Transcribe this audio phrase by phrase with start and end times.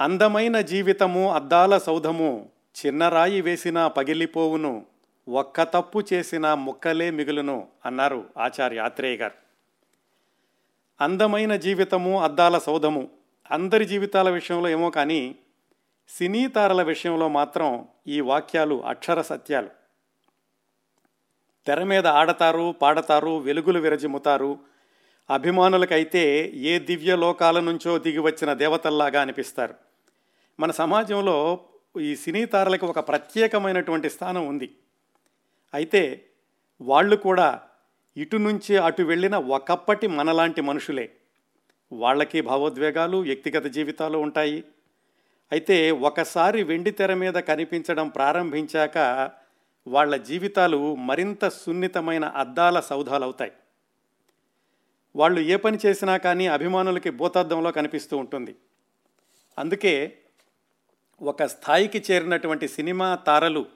[0.00, 2.48] అందమైన జీవితము అద్దాల సౌధము
[2.86, 4.86] చిన్నరాయి వేసినా పగిలిపోవును
[5.28, 9.34] ఒక్క తప్పు చేసిన ముక్కలే మిగులును అన్నారు ఆచార్య ఆత్రేయ గారు.
[11.04, 13.08] అందమైన జీవితము అద్దాల సౌధము.
[13.50, 15.36] అందరి జీవితాల విషయంలో ఏమో కానీ
[16.08, 19.68] సినీ తారల విషయంలో మాత్రం ఈ వాక్యాలు అక్షర సత్యాలు.
[21.66, 24.58] తెర మీద ఆడతారు పాడతారు వెలుగులు విరజిమ్ముతారు.
[25.30, 29.85] అభిమానులకైతే ఏ దివ్య లోకాల నుంచో దిగి వచ్చిన దేవతల్లాగా అనిపిస్తారు.
[30.60, 31.60] మన సమాజంలో
[32.00, 34.68] ఈ సినీ తారలకు ఒక ప్రత్యేకమైనటువంటి స్థానం ఉంది.
[35.74, 36.26] అయితే
[36.80, 37.60] వాళ్ళు కూడా
[38.16, 41.10] ఇటు నుంచి అటు వెళ్ళిన ఒకప్పటి మనలాంటి మనుషులే.
[41.92, 44.64] వాళ్ళకి భావోద్వేగాలు వ్యక్తిగత జీవితాలు ఉంటాయి.
[45.52, 48.98] అయితే ఒకసారి వెండి తెర మీద కనిపించడం ప్రారంభించాక
[49.86, 53.52] వాళ్ళ జీవితాలు మరింత సున్నితమైన అద్దాల సౌధాలు అవుతాయి
[55.14, 58.54] వాళ్ళు ఏ పని చేసినా కానీ అభిమానులకి భూతద్దంలో కనిపిస్తూ ఉంటుంది.
[59.58, 60.18] అందుకే
[61.20, 63.66] ఒక స్థాయికి చేరినటువంటి సినిమా తారలు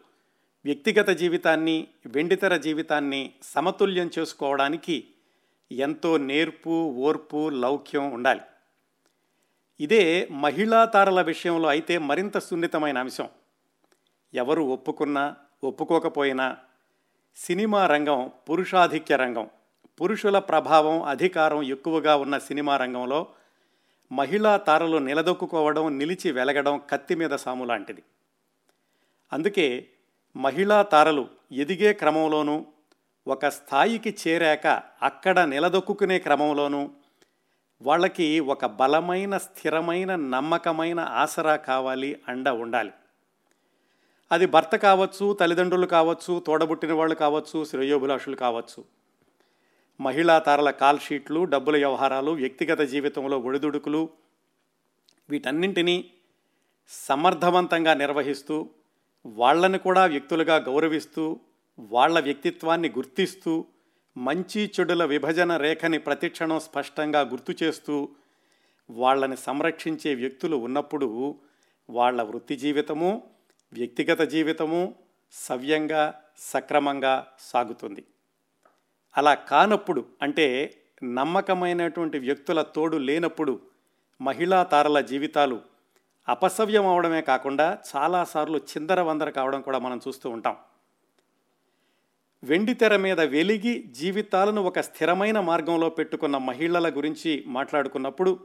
[0.64, 5.08] వ్యక్తిగత జీవితాన్ని వెండితెర జీవితాన్ని సమతుల్యం చేసుకోవడానికి
[5.72, 8.40] ఎంతో నేర్పు ఓర్పు లౌక్యం ఉండాలి.
[9.80, 13.28] ఇదే మహిళా తారల విషయంలో అయితే మరింత సున్నితమైన అంశం.
[14.34, 16.56] ఎవరు ఒప్పుకున్నా ఒప్పుకోకపోయినా
[17.36, 19.48] సినిమా రంగం పురుషాధిక్య రంగం
[20.00, 23.26] పురుషుల ప్రభావం అధికారం ఎక్కువగా ఉన్న సినిమా రంగంలో
[24.12, 28.02] మహిళా తారలు నిలదొక్కుకోవడం నిలిచి వెలగడం కత్తి మీద సాము లాంటిది.
[29.32, 29.88] అందుకే
[30.36, 32.66] మహిళా తారలు ఎదిగే క్రమంలోనూ
[33.26, 36.90] ఒక స్థాయికి చేరాక అక్కడ నిలదొక్కునే క్రమంలోనూ
[37.82, 42.92] వాళ్ళకి ఒక బలమైన స్థిరమైన నమ్మకమైన ఆసరా కావాలి అండ ఉండాలి.
[44.32, 48.99] అది భర్త కావచ్చు తల్లిదండ్రులు కావచ్చు తోడబుట్టిన వాళ్ళు కావచ్చు శ్రేయోభిలాషులు కావచ్చు.
[50.00, 54.02] మహిళా తారల కాల్ షీట్లు డబ్బుల వ్యవహారాలు వ్యక్తిగత జీవితంలో ఒడిదుడుకులు
[55.28, 55.96] వీటన్నింటినీ
[56.90, 58.56] సమర్థవంతంగా నిర్వహిస్తూ
[59.24, 61.24] వాళ్ళని కూడా వ్యక్తులుగా గౌరవిస్తూ
[61.78, 63.52] వాళ్ళ వ్యక్తిత్వాన్ని గుర్తిస్తూ
[64.16, 67.96] మంచి చెడుల విభజన రేఖని ప్రతిక్షణం స్పష్టంగా గుర్తు చేస్తూ
[68.88, 71.08] వాళ్ళని సంరక్షించే వ్యక్తులు ఉన్నప్పుడు
[71.88, 73.10] వాళ్ళ వృత్తి జీవితము
[73.72, 74.80] వ్యక్తిగత జీవితము
[75.34, 76.02] సవ్యంగా
[76.52, 77.14] సక్రమంగా
[77.52, 78.02] సాగుతుంది.
[79.16, 83.60] అలా కానప్పుడు అంటే నమ్మకమైనటువంటి వ్యక్తుల తోడు లేనప్పుడు
[84.20, 85.60] మహిళా తారల జీవితాలు
[86.28, 90.56] అపసవ్యం అవడమే కాకుండా చాలాసార్లు చిందరవందర కావడం కూడా మనం చూస్తూ ఉంటాం.
[92.44, 98.40] వెండి తెర మీద వెలిగి జీవితాలను ఒక స్థిరమైన మార్గంలో పెట్టుకున్న మహిళల గురించి మాట్లాడుకున్నప్పుడు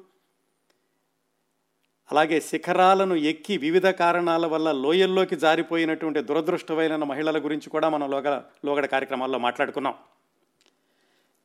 [2.12, 8.86] అలాగే శిఖరాలను ఎక్కి వివిధ కారణాల వల్ల లోయల్లోకి జారిపోయినటువంటి దురదృష్టమైన మహిళల గురించి కూడా మనం లోగ లోగడ
[8.86, 9.96] కార్యక్రమాల్లో మాట్లాడుకున్నాం.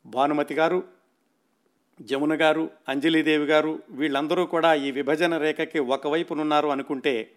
[0.06, 0.84] భానుమతి గారు
[2.00, 7.33] జమున గారు అంజలిదేవి గారు వీళ్ళందరూ కూడా ఈ విభజన రేఖకి ఒకవైపునున్నారు అనుకుంటే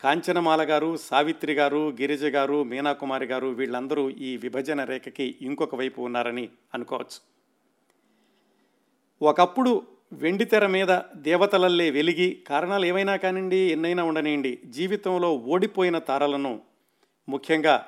[0.00, 6.48] కాంచనమాల గారు సావిత్రి గారు గిరిజ గారు మీనాకుమారి గారు వీళ్ళందరూ ఈ విభజన రేఖకి ఇంకొక వైపు ఉన్నారని
[6.74, 7.20] అనుకోవచ్చు.
[9.22, 16.60] ఒకప్పుడు వెండితెర మీద దేవతలల్లే వెలిగి కారణాలు ఏమైనా కానివ్వండి ఎన్నైనా ఉండనివ్వండి జీవితంలో ఓడిపోయిన తారలను
[17.28, 17.86] ముఖ్యంగా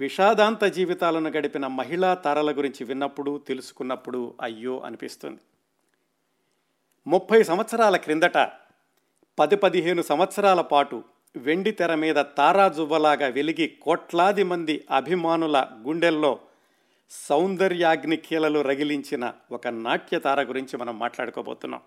[0.00, 5.40] విషాదాంత జీవితాలను గడిపిన మహిళా తారల గురించి విన్నప్పుడు తెలుసుకున్నప్పుడు అయ్యో అనిపిస్తుంది.
[7.06, 8.50] ముప్పై సంవత్సరాల క్రిందట
[9.38, 11.04] పది పదిహేను సంవత్సరాల పాటు
[11.36, 16.40] వెండి తెర మీద తారాజువ్వలాగా వెలిగి కోట్లాది మంది అభిమానుల గుండెల్లో
[17.10, 21.80] సౌందర్యాగ్ని కీలలు రగిలించిన ఒక నాట్యతార గురించి మనం మాట్లాడుకోబోతున్నాం.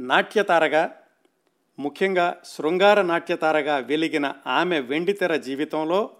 [0.00, 0.96] నాట్యతారగా
[1.78, 6.10] ముఖ్యంగా శృంగార నాట్యతారగా వెలిగిన ఆమె వెండితెర జీవితంలో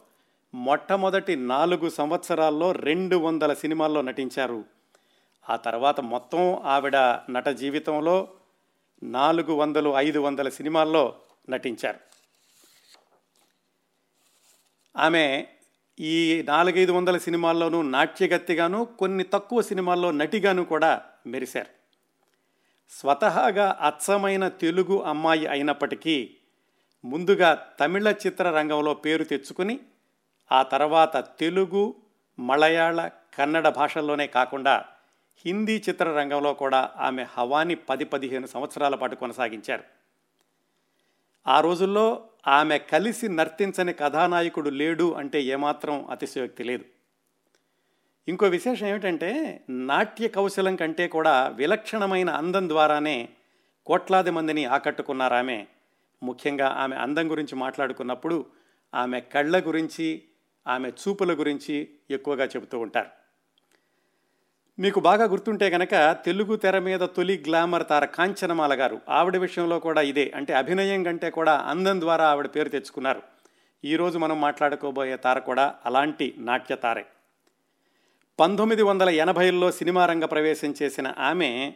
[0.56, 4.64] మొట్టమొదటి నాలుగు సంవత్సరాల్లో రెండు వందల సినిమాల్లో నటించారు.
[5.50, 6.96] ఆ తర్వాత మొత్తం ఆవిడ
[7.30, 8.28] నట జీవితంలో
[9.02, 11.14] నాలుగు వందలు ఐదు వందల సినిమాల్లో
[11.50, 11.98] నటించారు.
[14.98, 15.46] ఆమె
[16.00, 21.70] ఈ నాలుగైదు వందల సినిమాల్లోనూ నాట్యగత్తిగాను కొన్ని తక్కువ సినిమాల్లో నటిగాను కూడా మెరిశారు.
[22.90, 26.36] స్వతహాగా అచ్చమైన తెలుగు అమ్మాయి అయినప్పటికీ
[27.04, 29.80] ముందుగా తమిళ చిత్ర రంగంలో పేరు తెచ్చుకుని
[30.52, 31.94] ఆ తర్వాత తెలుగు
[32.38, 34.84] మలయాళ కన్నడ భాషల్లోనే కాకుండా
[35.46, 39.84] హిందీ చిత్రరంగంలో కూడా ఆమె హవాని పది పదిహేను సంవత్సరాల పాటు కొనసాగించారు.
[41.46, 46.84] ఆ రోజుల్లో ఆమె కలిసి నర్తించని కథానాయకుడు లేడు అంటే ఏమాత్రం అతిశయోక్తి లేదు.
[48.28, 53.28] ఇంకో విశేషం ఏమిటంటే నాట్య కౌశలం కంటే కూడా విలక్షణమైన అందం ద్వారానే
[53.86, 55.66] కోట్లాది మందిని ఆకట్టుకున్నారు ఆమె.
[56.22, 58.46] ముఖ్యంగా ఆమె అందం గురించి మాట్లాడుకున్నప్పుడు
[58.94, 60.22] ఆమె కళ్ళ గురించి
[60.68, 63.08] ఆమె చూపుల గురించి ఎక్కువగా చెబుతూ ఉంటారు.
[64.78, 70.00] మీకు బాగా గుర్తుంటే కనుక తెలుగు తెర మీద తొలి గ్లామర్ తార కాంచనమాల గారు ఆవిడ విషయంలో కూడా
[70.00, 70.32] ఇదే.
[70.34, 73.22] అంటే అభినయం కంటే కూడా అందం ద్వారా ఆవిడ పేరు తెచ్చుకున్నారు.
[73.84, 77.06] ఈరోజు మనం మాట్లాడుకోబోయే తార కూడా అలాంటి నాట్య తారే.
[78.40, 81.72] పంతొమ్మిది వందల ఎనభైల్లో సినిమా రంగ ప్రవేశం చేసిన ఆమె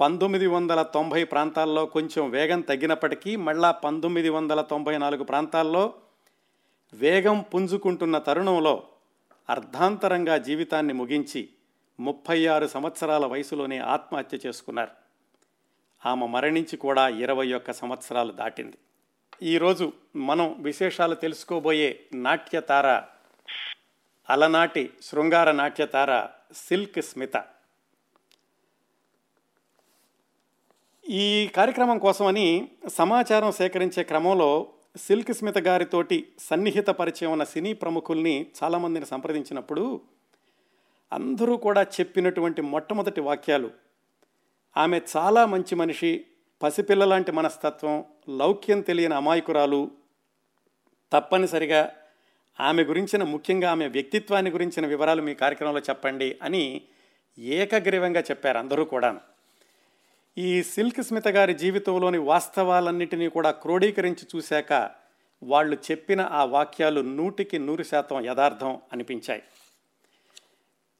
[0.00, 5.94] పంతొమ్మిది వందల తొంభై ప్రాంతాల్లో కొంచెం వేగం తగ్గినప్పటికీ మళ్ళా పంతొమ్మిది వందల తొంభై నాలుగు ప్రాంతాల్లో
[6.94, 8.88] వేగం పుంజుకుంటున్న తరుణంలో
[9.50, 11.48] అర్ధాంతరంగా జీవితాన్ని ముగించి
[12.00, 14.90] ముప్పై ఆరు సంవత్సరాల వయసులోనే ఆత్మహత్య చేసుకున్నారు.
[16.08, 18.78] ఆమె మరణించి కూడా ఇరవై ఒక్క సంవత్సరాలు దాటింది.
[19.42, 23.02] ఈరోజు మనం విశేషాలు తెలుసుకోబోయే నాట్యతార
[24.30, 27.44] అలనాటి శృంగార నాట్యతార సిల్క్ స్మిత.
[31.08, 39.06] ఈ కార్యక్రమం కోసమని సమాచారం సేకరించే క్రమంలో సిల్క్ స్మిత గారితోటి సన్నిహిత పరిచయం ఉన్న సినీ ప్రముఖుల్ని చాలామందిని
[39.06, 40.00] సంప్రదించినప్పుడు
[41.12, 43.70] అందరూ కూడా చెప్పినటువంటి మొట్టమొదటి వాక్యాలు
[44.76, 46.26] ఆమె చాలా మంచి మనిషి
[46.62, 49.90] పసిపిల్లలాంటి మనస్తత్వం లౌక్యం తెలియని అమాయకురాలు.
[51.12, 51.92] తప్పనిసరిగా
[52.60, 56.82] ఆమె గురించిన ముఖ్యంగా ఆమె వ్యక్తిత్వాన్ని గురించిన వివరాలు మీ కార్యక్రమంలో చెప్పండి అని
[57.38, 59.20] ఏకగ్రీవంగా చెప్పారు అందరూ కూడా
[60.38, 64.90] ఈ సిల్క్ స్మిత గారి జీవితంలోని వాస్తవాలన్నిటినీ కూడా క్రోడీకరించి చూశాక
[65.42, 69.42] వాళ్ళు చెప్పిన ఆ వాక్యాలు నూటికి నూరు శాతం యథార్థం అనిపించాయి.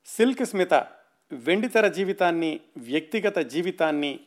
[0.06, 0.74] సిల్క్ స్మిత
[1.32, 4.20] వెండితెర జీవితాన్ని వ్యక్తిగత జీవితాన్ని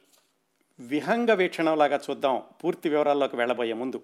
[0.80, 2.44] విహంగ వీక్షణంలాగా చూద్దాం.
[2.64, 4.02] పూర్తి వివరాల్లోకి వెళ్ళబోయే ముందు.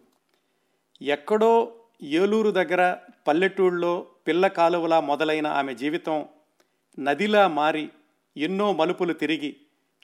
[1.02, 2.98] ఎక్కడో ఏలూరు దగ్గర
[3.28, 6.26] పల్లెటూళ్ళలో పిల్ల కాలువలా మొదలైన ఆమె జీవితం
[7.00, 7.90] నదిలా మారి
[8.38, 9.56] ఎన్నో మలుపులు తిరిగి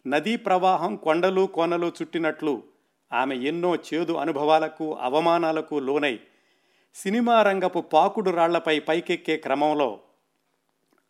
[0.05, 2.63] నదీ ప్రవాహం కొండలు కోనలు చుట్టినట్లు
[3.11, 6.19] ఆమె ఎన్నో చేదు అనుభవాలకు అవమానాలకు లోనై
[6.95, 9.99] సినిమా రంగపు పాకుడు రాళ్ళపై పైకెక్కే క్రమంలో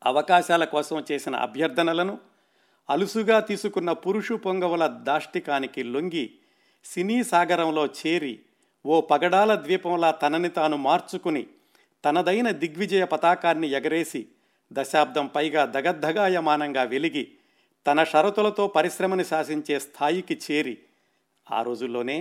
[0.02, 2.20] అవకాశాల కోసం చేసిన అభ్యర్థనలను
[2.90, 6.26] అలుసుగా తీసుకున్న పురుషు పొంగవుల దాష్టికానికి లొంగి
[6.86, 8.40] సినీ సాగరంలో చేరి
[8.86, 11.48] ఓ పగడాల ద్వీపంలా తనని తాను మార్చుకుని
[12.04, 14.28] తనదైన దిగ్విజయ పతాకాన్ని ఎగరేసి
[14.72, 17.24] దశాబ్దం పైగా దగద్దగాయమానంగా వెలిగి
[17.86, 20.76] తన షరతులతో పరిశ్రమని శాసించే స్థాయికి చేరి
[21.48, 22.18] ఆ రోజుల్లోనే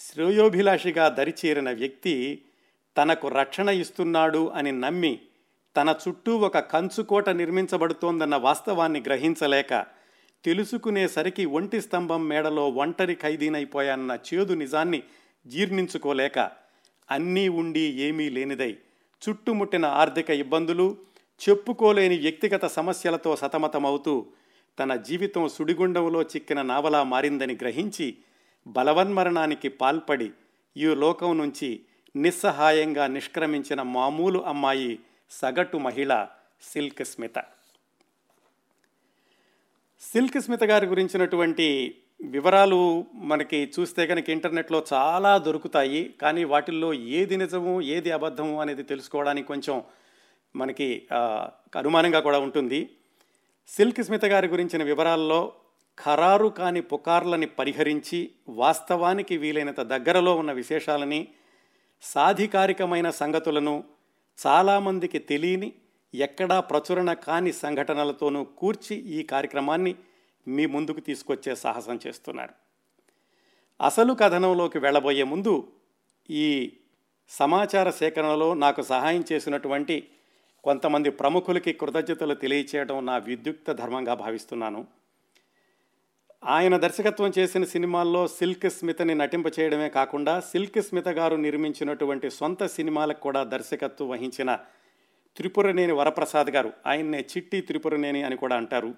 [0.00, 2.14] శ్రేయోభిలాషిగా దరిచేరిన వ్యక్తి
[2.96, 5.14] తనకు రక్షణ ఇస్తున్నాడు అని నమ్మి
[5.76, 9.74] తన చుట్టూ ఒక కంచుకోట నిర్మించబడుతోందన్న వాస్తవాన్ని గ్రహించలేక
[10.44, 15.00] తెలుసుకునేసరికి ఒంటి స్తంభం మేడలో ఒంటరి ఖైదీనైపోయానన్న చేదు నిజాన్ని
[15.46, 16.38] జీర్ణించుకోలేక
[17.08, 18.72] అన్నీ ఉండి ఏమీ లేనిదై
[19.22, 20.86] చుట్టుముట్టిన ఆర్థిక ఇబ్బందులు
[21.40, 24.14] చెప్పుకోలేని వ్యక్తిగత సమస్యలతో సతమతమవుతూ
[24.78, 28.16] తన జీవితం సుడిగుండంలో చిక్కిన నావలా మారిందని గ్రహించి
[28.66, 30.30] బలవన్మరణానికి పాల్పడి
[30.76, 31.80] ఈ లోకం నుంచి
[32.16, 34.98] నిస్సహాయంగా నిష్క్రమించిన మామూలు అమ్మాయి
[35.30, 36.26] సగటు మహిళ
[36.62, 37.38] సిల్క్ స్మిత.
[40.00, 46.14] సిల్క్ స్మిత గారి గురించినటువంటి వివరాలు మనకి చూస్తే కనుక ఇంటర్నెట్లో చాలా దొరుకుతాయి.
[46.20, 49.82] కానీ వాటిల్లో ఏది నిజము ఏది అబద్ధము అనేది తెలుసుకోవడానికి కొంచెం
[50.56, 51.08] మనకి
[51.76, 52.90] అనుమానంగా కూడా ఉంటుంది.
[53.66, 55.52] సిల్క్ స్మిత గారి గురించిన వివరాల్లో
[56.04, 61.28] ఖరారు కాని పుకార్లని పరిహరించి వాస్తవానికి వీలైనంత దగ్గరలో ఉన్న విశేషాలని
[62.02, 63.84] సాధికారికమైన సంగతులను
[64.46, 65.72] చాలామందికి తెలియని
[66.14, 69.94] ఎక్కడా ప్రచురణ కాని సంఘటనలతోనూ కూర్చి ఈ కార్యక్రమాన్ని
[70.48, 72.54] మీ ముందుకు తీసుకొచ్చే సాహసం చేస్తున్నారు.
[73.84, 75.72] అసలు కథనంలోకి వెళ్ళబోయే ముందు
[76.30, 76.72] ఈ
[77.28, 80.08] సమాచార సేకరణలో నాకు సహాయం చేసినటువంటి
[80.64, 84.86] కొంతమంది ప్రముఖులకి కృతజ్ఞతలు తెలియచేయడం నా విద్యుక్త ధర్మంగా భావిస్తున్నాను.
[86.44, 93.20] ఆయన దర్శకత్వం చేసిన సినిమాల్లో సిల్క్ స్మితని నటింప చేయడమే కాకుండా సిల్క్ స్మిత గారు నిర్మించినటువంటి సొంత సినిమాలకు
[93.20, 94.58] కూడా దర్శకత్వం వహించిన
[95.36, 98.94] త్రిపురనేని వరప్రసాద్ గారు ఆయన్నే చిట్టి త్రిపురనేని అని కూడా అంటారు.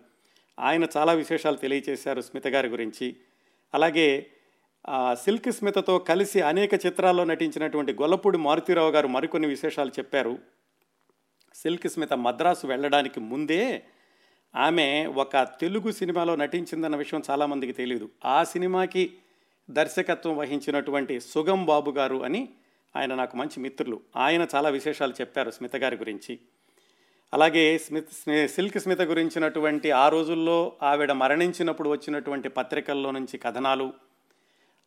[0.60, 3.16] ఆయన చాలా విశేషాలు తెలియచేశారు స్మిత గారి గురించి.
[3.74, 4.26] అలాగే
[5.12, 10.38] సిల్క్ స్మితతో కలిసి అనేక చిత్రాల్లో నటించినటువంటి గొల్లపూడి మారుతీరావు గారు మరికొన్ని విశేషాలు చెప్పారు.
[11.62, 13.84] సిల్క్ స్మిత మద్రాసు వెళ్ళడానికి ముందే
[14.56, 19.12] ఆమె ఒక తెలుగు సినిమాలో నటించిందన్న విషయం చాలామందికి తెలియదు ఆ సినిమాకి
[19.70, 22.48] దర్శకత్వం వహించినటువంటి సుగం బాబు గారు అని
[22.96, 24.00] ఆయన నాకు మంచి మిత్రులు.
[24.16, 26.38] ఆయన చాలా విశేషాలు చెప్పారు స్మిత గారి గురించి.
[27.34, 33.92] అలాగే స్మిత్ సిల్క్ స్మిత గురించినటువంటి ఆ రోజుల్లో ఆవిడ మరణించినప్పుడు వచ్చినటువంటి పత్రికల్లో నుంచి కథనాలు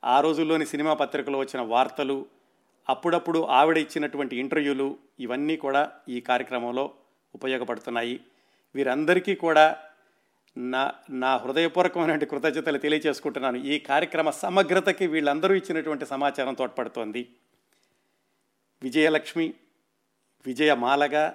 [0.06, 2.26] ఆ రోజుల్లోని సినిమా పత్రికలో వచ్చిన వార్తలు
[2.90, 6.94] అప్పుడప్పుడు ఆవిడ ఇచ్చినటువంటి ఇంటర్వ్యూలు ఇవన్నీ కూడా ఈ కార్యక్రమంలో
[7.34, 8.20] ఉపయోగపడుతున్నాయి.
[8.76, 9.78] వీరందరికీ కూడా
[10.58, 17.30] నా నా హృదయపూర్వకమైనటువంటి కృతజ్ఞతలు తెలియజేసుకుంటున్నాను ఈ కార్యక్రమ సమగ్రతకి వీళ్ళందరూ ఇచ్చినటువంటి సమాచారం తోడ్పడుతోంది.
[18.84, 19.54] విజయలక్ష్మి
[20.46, 21.26] విజయమాలగా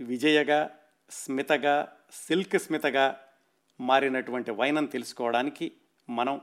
[0.00, 0.70] విజయగా
[1.10, 3.16] స్మితగా సిల్క్ స్మితగా
[3.80, 5.72] మారినటువంటి వైనం తెలుసుకోవడానికి
[6.10, 6.40] మనం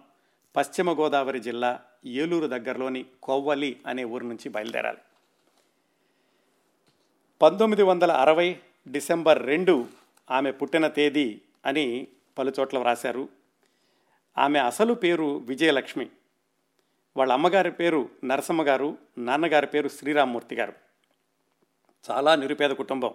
[0.56, 4.98] పశ్చిమ గోదావరి జిల్లా ఏలూరు దగ్గరలోని కొవ్వలి అనే ఊరు నుంచి బయలుదేరాలి.
[7.42, 9.88] పంతొమ్మిది వందల అరవై డిసెంబర్ రెండు
[10.32, 12.08] ఆమె పుట్టిన తేదీ అని
[12.38, 13.30] పలుచోట్ల వ్రాశారు.
[14.38, 16.10] ఆమె అసలు పేరు విజయలక్ష్మి.
[17.18, 20.74] వాళ్ళ అమ్మగారి పేరు నరసమ్మ గారు నాన్నగారి పేరు శ్రీరామ్మూర్తి గారు.
[22.12, 23.14] చాలా నిరుపేద కుటుంబం.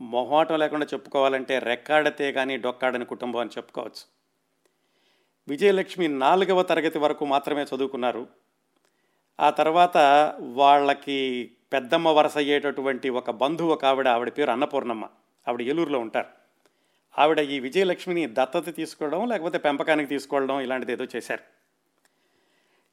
[0.00, 4.17] మొహమాటం లేకుండా చెప్పుకోవాలంటే రెక్కాడితే కానీ డొక్కాడని కుటుంబం అని చెప్పుకోవచ్చు.
[5.48, 8.26] విజయలక్ష్మి నాలుగవ తరగతి వరకు మాత్రమే చదువుకున్నారు.
[9.40, 9.96] ఆ తర్వాత
[10.40, 15.04] వాళ్ళకి పెద్దమ్మ వరస అయ్యేటటువంటి ఒక బంధువు ఒక ఆవిడ ఆవిడ పేరు అన్నపూర్ణమ్మ.
[15.48, 16.26] ఆవిడ ఏలూరులో ఉంటారు.
[17.18, 21.40] ఆవిడ ఈ విజయలక్ష్మిని దత్తత తీసుకోవడం లేకపోతే పెంపకానికి తీసుకోవడం ఇలాంటిది ఏదో చేశారు.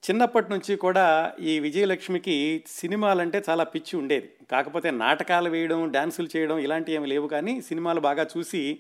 [0.04, 4.30] చిన్నప్పటి నుంచి కూడా ఈ విజయలక్ష్మికి సినిమాలంటే చాలా పిచ్చి ఉండేది.
[4.52, 8.80] కాకపోతే నాటకాలు వేయడం డ్యాన్సులు చేయడం ఇలాంటివి ఏమి లేవు కానీ సినిమాలు బాగా చూసి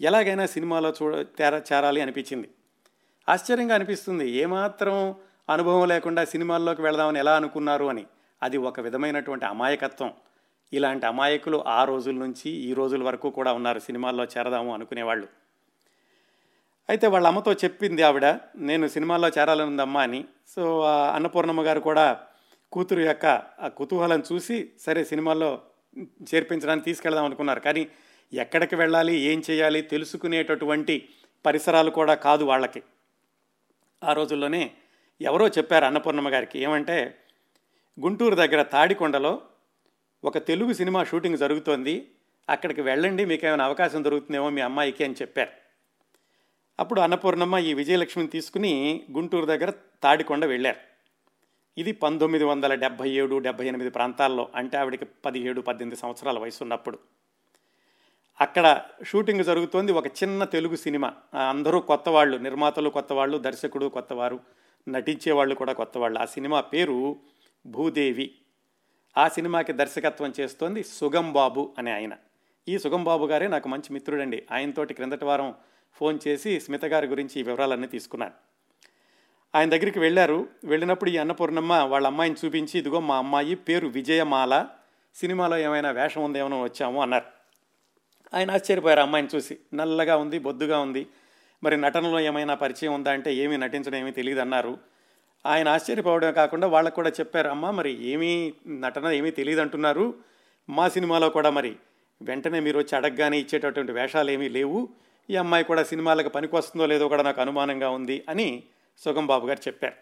[0.00, 2.48] ఎలాగైనా సినిమాలో చూడ చేరాలి అనిపించింది.
[3.28, 4.30] ఆశ్చర్యంగా అనిపిస్తుంది.
[4.30, 5.14] ఏమాత్రం
[5.50, 8.06] అనుభవం లేకుండా సినిమాల్లోకి వెళదామని ఎలా అనుకున్నారు అని.
[8.42, 10.12] అది ఒక విధమైనటువంటి అమాయకత్వం.
[10.72, 13.78] ఇలాంటి అమాయకులు ఆ రోజుల నుంచి ఈ రోజుల వరకు కూడా ఉన్నారు.
[13.78, 15.28] సినిమాల్లో చేరదాము అనుకునేవాళ్ళు.
[16.88, 20.24] అయితే వాళ్ళ అమ్మతో చెప్పింది ఆవిడ నేను సినిమాల్లో చేరాలని ఉందమ్మా అని.
[20.48, 20.80] సో
[21.14, 22.20] అన్నపూర్ణమ్మ గారు కూడా
[22.72, 23.26] కూతురు యొక్క
[23.60, 25.60] ఆ కుతూహలం చూసి సరే సినిమాల్లో
[25.98, 27.60] చేర్పించడానికి తీసుకెళ్దాం అనుకున్నారు.
[27.60, 27.88] కానీ
[28.32, 31.08] ఎక్కడికి వెళ్ళాలి ఏం చేయాలి తెలుసుకునేటటువంటి
[31.46, 32.82] పరిసరాలు కూడా కాదు వాళ్ళకి.
[34.02, 34.70] ఆ రోజుల్లోనే
[35.20, 36.58] ఎవరో చెప్పారు అన్నపూర్ణమ్మ గారికి.
[36.58, 37.18] ఏమంటే
[38.00, 39.42] గుంటూరు దగ్గర తాడికొండలో
[40.24, 42.10] ఒక తెలుగు సినిమా షూటింగ్ జరుగుతోంది.
[42.48, 45.50] అక్కడికి వెళ్ళండి మీకు ఏమైనా అవకాశం దొరుకుతుందేమో మీ అమ్మాయికి అని చెప్పారు.
[46.80, 50.78] అప్పుడు అన్నపూర్ణమ్మ ఈ విజయలక్ష్మిని తీసుకుని గుంటూరు దగ్గర తాడికొండ వెళ్ళారు.
[51.78, 56.98] ఇది పంతొమ్మిది వందల డెబ్భై ఏడు డెబ్భై ఎనిమిది ప్రాంతాల్లో అంటే ఆవిడకి పదిహేడు పద్దెనిమిది సంవత్సరాల వయసు ఉన్నప్పుడు
[58.40, 61.12] అక్కడ షూటింగ్ జరుగుతోంది ఒక చిన్న తెలుగు సినిమా.
[61.48, 64.40] అందరూ కొత్త వాళ్ళు నిర్మాతలు కొత్త వాళ్ళు దర్శకుడు కొత్తవారు
[64.88, 67.16] నటించే వాళ్ళు కూడా కొత్త వాళ్ళు ఆ సినిమా పేరు
[67.66, 68.34] భూదేవి.
[69.18, 72.12] ఆ సినిమాకి దర్శకత్వం చేస్తోంది సుగం బాబు అనే ఆయన.
[72.68, 74.42] ఈ సుగం బాబు గారే నాకు మంచి మిత్రుడండి.
[74.52, 75.54] ఆయనతోటి క్రిందటి వారం
[75.94, 78.32] ఫోన్ చేసి స్మిత గారి గురించి ఈ వివరాలన్నీ తీసుకున్నాను.
[79.54, 80.48] ఆయన దగ్గరికి వెళ్ళారు.
[80.64, 84.66] వెళ్ళినప్పుడు ఈ అన్నపూర్ణమ్మ వాళ్ళ అమ్మాయిని చూపించి ఇదిగో మా అమ్మాయి పేరు విజయమాల.
[85.14, 87.39] సినిమాలో ఏమైనా వేషం ఉందేమో వచ్చాము అన్నారు.
[88.34, 89.58] ఆయన ఆశ్చర్యపోయారు అమ్మాయిని చూసి.
[89.74, 91.06] నల్లగా ఉంది బొద్దుగా ఉంది.
[91.64, 94.78] మరి నటనలో ఏమైనా పరిచయం ఉందా అంటే ఏమీ నటించడం ఏమీ తెలియదు అన్నారు
[95.46, 100.14] ఆయన ఆశ్చర్యపోవడమే కాకుండా వాళ్ళకు కూడా చెప్పారు అమ్మ మరి ఏమీ నటన ఏమీ తెలియదు అంటున్నారు
[100.68, 101.76] మా సినిమాలో కూడా మరి
[102.22, 104.88] వెంటనే మీరు వచ్చి అడగగానే ఇచ్చేటటువంటి వేషాలు ఏమీ లేవు.
[105.28, 108.62] ఈ అమ్మాయి కూడా సినిమాలకు పనికొస్తుందో లేదో కూడా నాకు అనుమానంగా ఉంది అని
[108.98, 109.94] సుగం బాబు గారు చెప్పారు.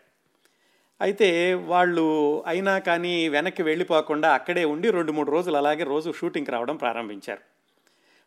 [1.01, 2.05] అయితే వాళ్ళు
[2.47, 7.58] అయినా కానీ వెనక్కి వెళ్ళిపోకుండా అక్కడే ఉండి రెండు మూడు రోజులు అలాగే రోజు షూటింగ్కి రావడం ప్రారంభించారు.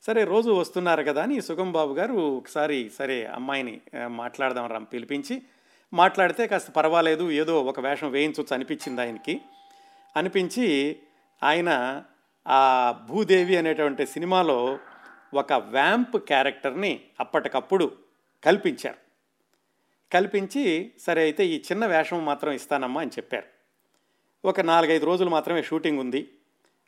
[0.04, 5.42] సరే రోజు వస్తున్నారు కదా అని సుగం బాబు గారు ఒకసారి సరే అమ్మాయిని మాట్లాడదాం రా పిలిపించి
[5.94, 9.42] మాట్లాడితే కాస్త పర్వాలేదు ఏదో ఒక వేషం వేయించవచ్చు అనిపించింది ఆయనకి.
[10.18, 10.98] అనిపించి
[11.44, 12.04] ఆయన
[12.48, 14.80] ఆ భూదేవి అనేటువంటి సినిమాలో
[15.34, 17.92] ఒక వ్యాంప్ క్యారెక్టర్ని అప్పటికప్పుడు
[18.44, 18.98] కల్పించారు.
[20.14, 23.46] కల్పించి సరే అయితే ఈ చిన్న వేషం మాత్రం ఇస్తానమ్మా అని చెప్పారు.
[24.48, 26.30] ఒక నాలుగైదు రోజులు మాత్రమే షూటింగ్ ఉంది.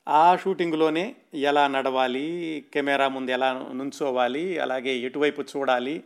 [0.08, 6.04] ఆ షూటింగ్లోనే ఎలా నడవాలి కెమెరా ముందు ఎలా నుంచోవాలి అలాగే ఎటువైపు చూడాలి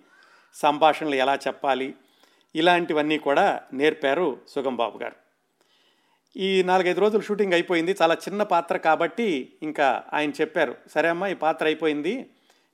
[0.54, 1.96] సంభాషణలు ఎలా చెప్పాలి
[2.56, 5.16] ఇలాంటివన్నీ కూడా నేర్పారు సుగం బాబు గారు.
[6.38, 7.96] ఈ నాలుగైదు రోజులు షూటింగ్ అయిపోయింది.
[8.02, 12.30] చాలా చిన్న పాత్ర కాబట్టి ఇంకా ఆయన చెప్పారు సరే అమ్మా ఈ పాత్ర అయిపోయింది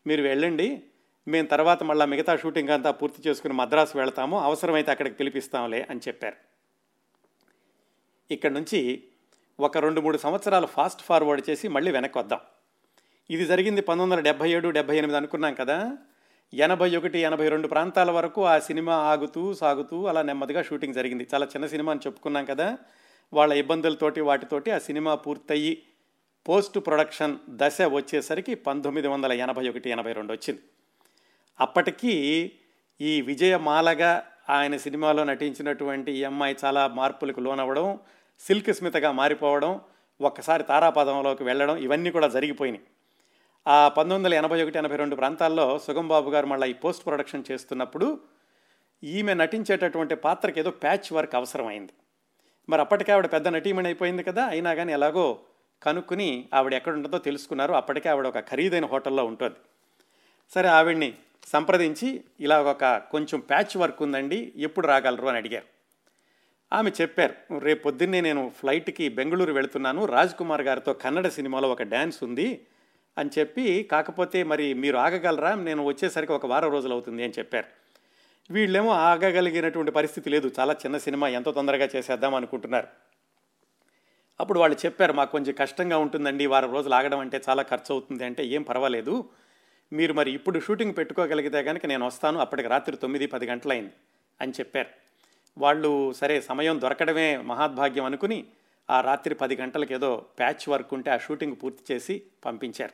[0.07, 0.83] మీరు వెళ్ళండి.
[1.27, 4.39] మేము తర్వాత మళ్ళీ మిగతా షూటింగ్ అంతా పూర్తి చేసుకుని మద్రాసు వెళ్తాము.
[4.39, 6.35] అవసరమైతే అక్కడికి పిలిపిస్తాంలే అని చెప్పారు.
[8.31, 9.03] ఇక్కడ నుంచి
[9.63, 12.39] ఒక రెండు మూడు సంవత్సరాలు ఫాస్ట్ ఫార్వర్డ్ చేసి మళ్ళీ వెనక్కి వద్దాం.
[13.29, 15.97] ఇది జరిగింది పంతొమ్మిది వందల డెబ్బై ఏడు డెబ్బై ఎనిమిది అనుకున్నాం కదా.
[16.53, 21.27] ఎనభై ఒకటి ఎనభై రెండు ప్రాంతాల వరకు ఆ సినిమా ఆగుతూ సాగుతూ అలా నెమ్మదిగా షూటింగ్ జరిగింది.
[21.33, 22.77] చాలా చిన్న సినిమా అని చెప్పుకున్నాం కదా.
[23.33, 25.83] వాళ్ళ ఇబ్బందులతోటి వాటితోటి ఆ సినిమా పూర్తయి
[26.49, 30.61] పోస్ట్ ప్రొడక్షన్ దశ వచ్చేసరికి పంతొమ్మిది వందల ఎనభై ఒకటి ఎనభై రెండు వచ్చింది.
[31.59, 32.13] అప్పటికీ
[33.01, 37.99] ఈ విజయమాలగా ఆయన సినిమాలో నటించినటువంటి ఈ అమ్మాయి చాలా మార్పులకు లోనవ్వడం
[38.47, 39.81] సిల్క్ స్మితగా మారిపోవడం
[40.21, 42.83] ఒక్కసారి తారాపదంలోకి వెళ్ళడం ఇవన్నీ కూడా జరిగిపోయినాయి.
[43.67, 47.43] ఆ పంతొమ్మిది వందల ఎనభై ఒకటి ఎనభై రెండు ప్రాంతాల్లో సుగం బాబు గారు మళ్ళీ ఈ పోస్ట్ ప్రొడక్షన్
[47.51, 48.19] చేస్తున్నప్పుడు
[49.03, 51.93] ఈమె నటించేటటువంటి పాత్రకి ఏదో ప్యాచ్ వర్క్ అవసరమైంది.
[52.69, 55.39] మరి అప్పటికే ఆవిడ పెద్ద నటీమణి అయిపోయింది కదా అయినా కానీ ఎలాగో
[55.83, 57.73] కనుక్కుని ఆవిడ ఎక్కడ ఉంటుందో తెలుసుకున్నారు.
[57.73, 59.55] అప్పటికే ఆవిడ ఒక ఖరీదైన హోటల్లో ఉంటుంది.
[60.53, 61.13] సరే ఆవిడ్ని
[61.47, 65.72] సంప్రదించి ఇలా ఒక కొంచెం ప్యాచ్ వర్క్ ఉందండి ఎప్పుడు రాగలరు అని అడిగారు.
[66.73, 70.05] ఆమె చెప్పారు రేపు పొద్దున్నే నేను ఫ్లైట్కి బెంగళూరు వెళుతున్నాను.
[70.05, 72.65] రాజ్ కుమార్ గారితో కన్నడ సినిమాలో ఒక డ్యాన్స్ ఉంది
[73.17, 75.55] అని చెప్పి కాకపోతే మరి మీరు ఆగగలరా?
[75.55, 77.65] నేను వచ్చేసరికి ఒక వారం రోజులు అవుతుంది అని చెప్పారు.
[78.51, 80.51] వీళ్ళేమో ఆగగలిగినటువంటి పరిస్థితి లేదు.
[80.59, 82.87] చాలా చిన్న సినిమా ఎంతో తొందరగా చేసేద్దాం అనుకుంటున్నారు.
[84.39, 86.45] అప్పుడు వాళ్ళు చెప్పారు మాకు కొంచెం కష్టంగా ఉంటుందండి.
[86.45, 89.29] వారం రోజులు ఆగడం అంటే చాలా ఖర్చు అవుతుంది అంటే ఏం పర్వాలేదు.
[89.93, 92.39] మీరు మరి ఇప్పుడు షూటింగ్ పెట్టుకోగలిగితే కనుక నేను వస్తాను.
[92.39, 93.93] అప్పటికి రాత్రి తొమ్మిది పది గంటలైంది
[94.41, 95.02] అని చెప్పారు.
[95.57, 98.45] వాళ్ళు సరే సమయం దొరకడమే మహాద్భాగ్యం అనుకుని
[98.89, 102.93] ఆ రాత్రి పది గంటలకు ఏదో ప్యాచ్ వర్క్ ఉంటే ఆ షూటింగ్ పూర్తి చేసి పంపించారు.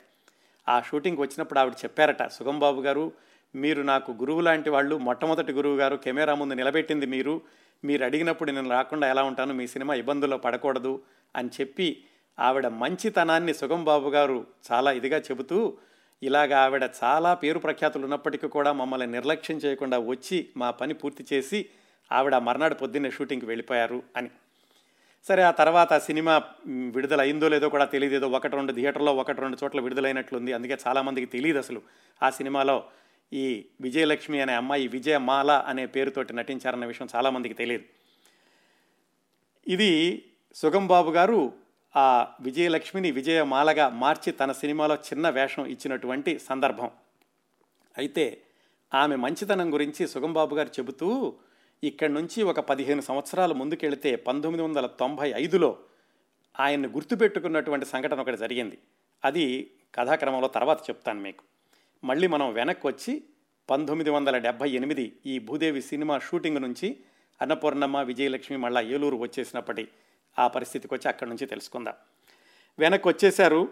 [0.67, 3.11] ఆ షూటింగ్ వచ్చినప్పుడు ఆవిడ చెప్పారట సుగంబాబు గారు
[3.55, 7.41] మీరు నాకు గురువు లాంటి వాళ్ళు మొట్టమొదటి గురువు గారు కెమెరా ముందు నిలబెట్టింది మీరు.
[7.83, 11.01] మీరు అడిగినప్పుడు నేను రాకుండా ఎలా ఉంటాను మీ సినిమా ఇబ్బందుల్లో పడకూడదు
[11.35, 12.03] అని చెప్పి
[12.39, 15.77] ఆవిడ మంచితనాన్ని సుగంబాబు గారు చాలా ఇదిగా చెబుతూ
[16.21, 21.69] ఇలాగ ఆవిడ చాలా పేరు ప్రఖ్యాతులు ఉన్నప్పటికీ కూడా మమ్మల్ని నిర్లక్ష్యం చేయకుండా వచ్చి మా పని పూర్తి చేసి
[22.11, 24.29] ఆవిడ మర్నాడు పొద్దున్నే షూటింగ్కి వెళ్ళిపోయారు అని.
[25.27, 29.57] సరే ఆ తర్వాత సినిమా విడుదల అయిందో లేదో కూడా తెలియదు ఏదో ఒకటి రెండు థియేటర్లో ఒకటి రెండు
[29.63, 30.53] చోట్ల విడుదలైనట్లుంది.
[30.53, 31.81] అందుకే చాలామందికి తెలియదు అసలు
[32.23, 32.83] ఆ సినిమాలో
[33.33, 37.83] ఈ విజయలక్ష్మి అనే అమ్మాయి విజయమాల అనే పేరుతోటి నటించారన్న విషయం చాలామందికి తెలియదు
[39.67, 39.91] ఇది
[40.55, 41.53] సుగంబాబు గారు
[41.95, 46.89] ఆ విజయలక్ష్మిని విజయమాలగా మార్చి తన సినిమాలో చిన్న వేషం ఇచ్చినటువంటి సందర్భం.
[47.97, 48.41] అయితే
[48.93, 51.37] ఆమె మంచితనం గురించి సుగంబాబు గారు చెబుతూ
[51.83, 55.77] ఇక్కడి నుంచి ఒక పదిహేను సంవత్సరాలు ముందుకెళితే పంతొమ్మిది వందల తొంభై ఐదులో
[56.59, 58.77] ఆయన్ని గుర్తుపెట్టుకున్నటువంటి సంఘటన ఒకటి జరిగింది.
[59.25, 61.43] అది కథాక్రమంలో తర్వాత చెప్తాను మీకు.
[62.03, 63.23] మళ్ళీ మనం వెనక్కి వచ్చి
[63.69, 66.97] పంతొమ్మిది వందల డెబ్భై ఎనిమిది ఈ భూదేవి సినిమా షూటింగ్ నుంచి
[67.41, 69.87] అన్నపూర్ణమ్మ విజయలక్ష్మి మళ్ళా ఏలూరు వచ్చేసినప్పటి
[70.39, 71.93] ఆ పరిస్థితికి వచ్చి అక్కడి నుంచి తెలుసుకుందాం.
[72.79, 73.69] వెనక్కి వచ్చేశారు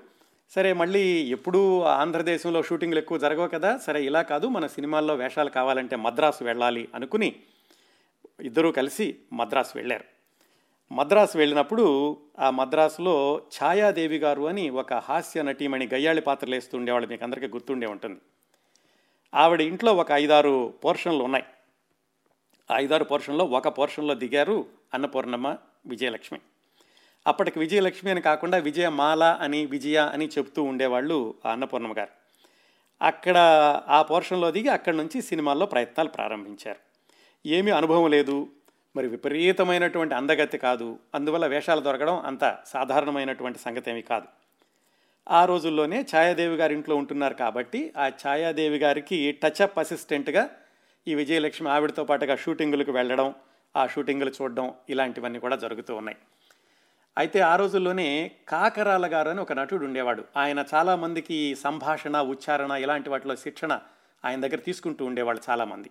[0.49, 3.77] సరే మళ్ళీ ఎప్పుడూ ఆంధ్రదేశంలో షూటింగ్లు ఎక్కువ జరగవు కదా?
[3.77, 4.47] సరే ఇలా కాదు.
[4.47, 7.35] మన సినిమాల్లో వేషాలు కావాలంటే మద్రాసు వెళ్ళాలి అనుకుని
[8.39, 10.03] ఇద్దరూ కలిసి మద్రాసు వెళ్ళారు.
[10.93, 17.23] మద్రాసు వెళ్ళినప్పుడు ఆ మద్రాసులో ఛాయాదేవి గారు అని ఒక హాస్య నటీమణి గయ్యాళి పాత్రలు వేస్తూ ఉండేవాళ్ళు మీకు
[17.23, 18.21] అందరికీ గుర్తుండే ఉంటుంది.
[19.33, 21.43] ఆవిడ ఇంట్లో ఒక ఐదారు పోర్షన్లు ఉన్నాయి.
[22.75, 26.39] ఐదారు పోర్షన్లో ఒక పోర్షన్లో దిగారు అన్నపూర్ణమ్మ విజయలక్ష్మి.
[27.27, 32.09] అప్పటికి విజయలక్ష్మి అని కాకుండా విజయమాల అని విజయ అని చెబుతూ ఉండేవాళ్ళు ఆ అన్నపూర్ణమ్మ గారు.
[33.01, 33.37] అక్కడ
[33.87, 36.86] ఆ పోర్షన్లో దిగి అక్కడి నుంచి సినిమాల్లో ప్రయత్నాలు ప్రారంభించారు.
[37.47, 38.47] ఏమీ అనుభవం లేదు.
[38.95, 40.99] మరి విపరీతమైనటువంటి అందగతి కాదు.
[41.15, 44.25] అందువల్ల వేషాలు దొరకడం అంత సాధారణమైనటువంటి సంగతి ఏమీ కాదు.
[45.29, 50.49] ఆ రోజుల్లోనే ఛాయాదేవి గారి ఇంట్లో ఉంటున్నారు కాబట్టి ఆ ఛాయాదేవి గారికి టచ్అప్ అసిస్టెంట్గా
[51.07, 53.35] ఈ విజయలక్ష్మి ఆవిడతో పాటుగా షూటింగులకు వెళ్ళడం
[53.77, 56.17] ఆ షూటింగులు చూడడం ఇలాంటివన్నీ కూడా జరుగుతూ ఉన్నాయి.
[57.17, 60.23] అయితే ఆ రోజుల్లోనే కాకరాల గారు అని ఒక నటుడు ఉండేవాడు.
[60.37, 63.79] ఆయన చాలామందికి సంభాషణ ఉచ్చారణ ఇలాంటి వాటిలో శిక్షణ
[64.25, 65.89] ఆయన దగ్గర తీసుకుంటూ ఉండేవాళ్ళు చాలామంది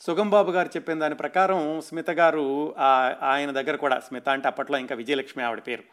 [0.00, 2.44] సుగంబాబు గారు చెప్పిన దాని ప్రకారం స్మిత గారు
[2.78, 5.84] ఆ- ఆయన దగ్గర కూడా స్మిత అంటే అప్పట్లో ఇంకా విజయలక్ష్మి ఆవిడ పేరు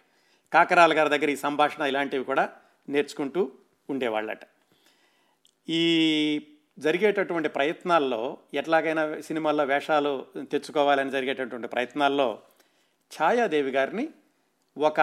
[0.51, 2.43] కాకరాల గారి దగ్గర ఈ సంభాషణ ఇలాంటివి కూడా
[2.89, 3.41] నేర్చుకుంటూ
[3.89, 4.43] ఉండేవాళ్ళట.
[5.67, 5.83] ఈ
[6.77, 8.21] జరిగేటటువంటి ప్రయత్నాల్లో
[8.53, 10.13] ఎట్లాగైనా సినిమాల్లో వేషాలు
[10.51, 12.27] తెచ్చుకోవాలని జరిగేటటువంటి ప్రయత్నాల్లో
[13.11, 14.05] ఛాయాదేవి గారిని
[14.77, 14.99] ఒక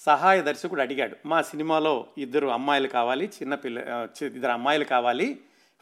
[0.00, 1.16] సహాయ దర్శకుడు అడిగాడు.
[1.26, 3.78] మా సినిమాలో ఇద్దరు అమ్మాయిలు కావాలి చిన్న పిల్ల
[4.22, 5.28] ఇద్దరు అమ్మాయిలు కావాలి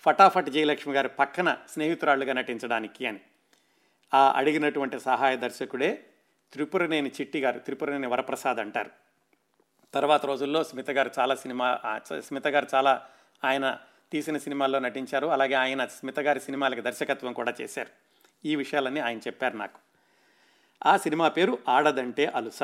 [0.00, 3.20] ఫటాఫట్ జయలక్ష్మి గారి పక్కన స్నేహితురాళ్ళుగా నటించడానికి అని.
[4.14, 6.06] ఆ అడిగినటువంటి సహాయ దర్శకుడే
[6.52, 8.90] త్రిపురనేని చిట్టి గారు త్రిపురనేని వరప్రసాద్ అంటారు.
[9.94, 11.78] తర్వాత రోజుల్లో స్మిత గారు చాలా సినిమా
[12.20, 13.06] స్మిత గారు చాలా
[13.44, 13.78] ఆయన
[14.12, 15.26] తీసిన సినిమాల్లో నటించారు.
[15.26, 17.88] అలాగే ఆయన స్మిత గారి సినిమాలకి దర్శకత్వం కూడా చేశారు.
[18.44, 19.78] ఈ విషయాలన్నీ ఆయన చెప్పారు నాకు.
[20.86, 22.62] ఆ సినిమా పేరు ఆడదంటే అలుస.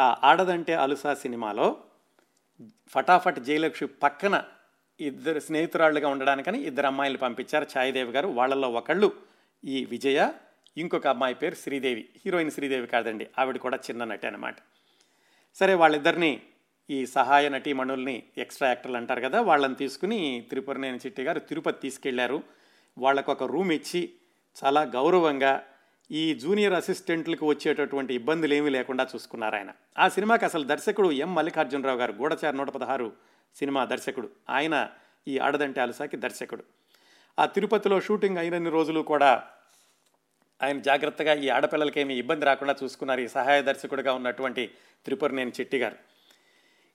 [0.00, 1.76] ఆ ఆడదంటే అలుస సినిమాలో
[2.88, 4.44] ఫటాఫట్ జయలక్ష్మి పక్కన
[5.00, 8.28] ఇద్దరు స్నేహితురాళ్ళుగా ఉండడానికని ఇద్దరు అమ్మాయిలు పంపించారు ఛాయదేవి గారు.
[8.28, 9.12] వాళ్ళల్లో ఒకళ్ళు
[9.64, 10.30] ఈ విజయ
[10.76, 12.08] ఇంకొక అమ్మాయి పేరు శ్రీదేవి.
[12.24, 14.56] హీరోయిన్ శ్రీదేవి కాదండి ఆవిడ కూడా చిన్న నటి అనమాట
[15.54, 16.40] సరే వాళ్ళిద్దరిని
[16.90, 22.42] ఈ సహాయ నటీమణుల్ని ఎక్స్ట్రా యాక్టర్లు అంటారు కదా వాళ్ళని తీసుకుని త్రిపురనేని చిట్టి గారు తిరుపతి తీసుకెళ్ళారు.
[22.98, 24.10] వాళ్ళకు ఒక రూమ్ ఇచ్చి
[24.64, 25.62] చాలా గౌరవంగా
[26.10, 29.70] ఈ జూనియర్ అసిస్టెంట్లకు వచ్చేటటువంటి ఇబ్బందులు ఏమీ లేకుండా చూసుకున్నారు ఆయన.
[29.98, 33.12] ఆ సినిమాకి అసలు దర్శకుడు ఎం మల్లికార్జునరావు గారు గూఢచారి నూట పదహారు
[33.54, 34.28] సినిమా దర్శకుడు.
[34.50, 34.88] ఆయన
[35.28, 36.64] ఈ ఆడదంటే అలసాకి దర్శకుడు.
[37.38, 39.42] ఆ తిరుపతిలో షూటింగ్ అయినన్ని రోజులు కూడా
[40.62, 43.20] ఆయన జాగ్రత్తగా ఈ ఆడపిల్లలకి ఏమీ ఇబ్బంది రాకుండా చూసుకున్నారు.
[43.20, 44.70] ఈ సహాయ దర్శకుడిగా ఉన్నటువంటి
[45.04, 45.96] త్రిపురనేని చెట్టి గారు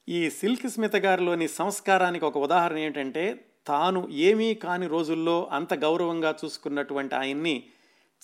[0.08, 7.16] ఈ సిల్క్ స్మిత గారిలోని సంస్కారానికి ఒక ఉదాహరణ ఏంటంటే తాను ఏమీ కాని రోజుల్లో అంత గౌరవంగా చూసుకున్నటువంటి
[7.16, 7.64] ఆయన్ని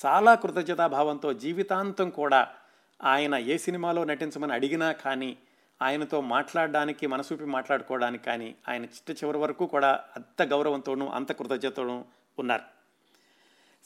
[0.05, 2.47] చాలా కృతజ్ఞతాభావంతో జీవితాంతం కూడా
[3.03, 5.37] ఆయన ఏ సినిమాలో నటించమని అడిగినా కానీ
[5.81, 12.05] ఆయనతో మాట్లాడడానికి మనసూపి మాట్లాడుకోవడానికి కానీ ఆయన చిట్ట చివరి వరకు కూడా అంత గౌరవంతోనూ అంత కృతజ్ఞతను
[12.39, 12.61] ఉన్నారు.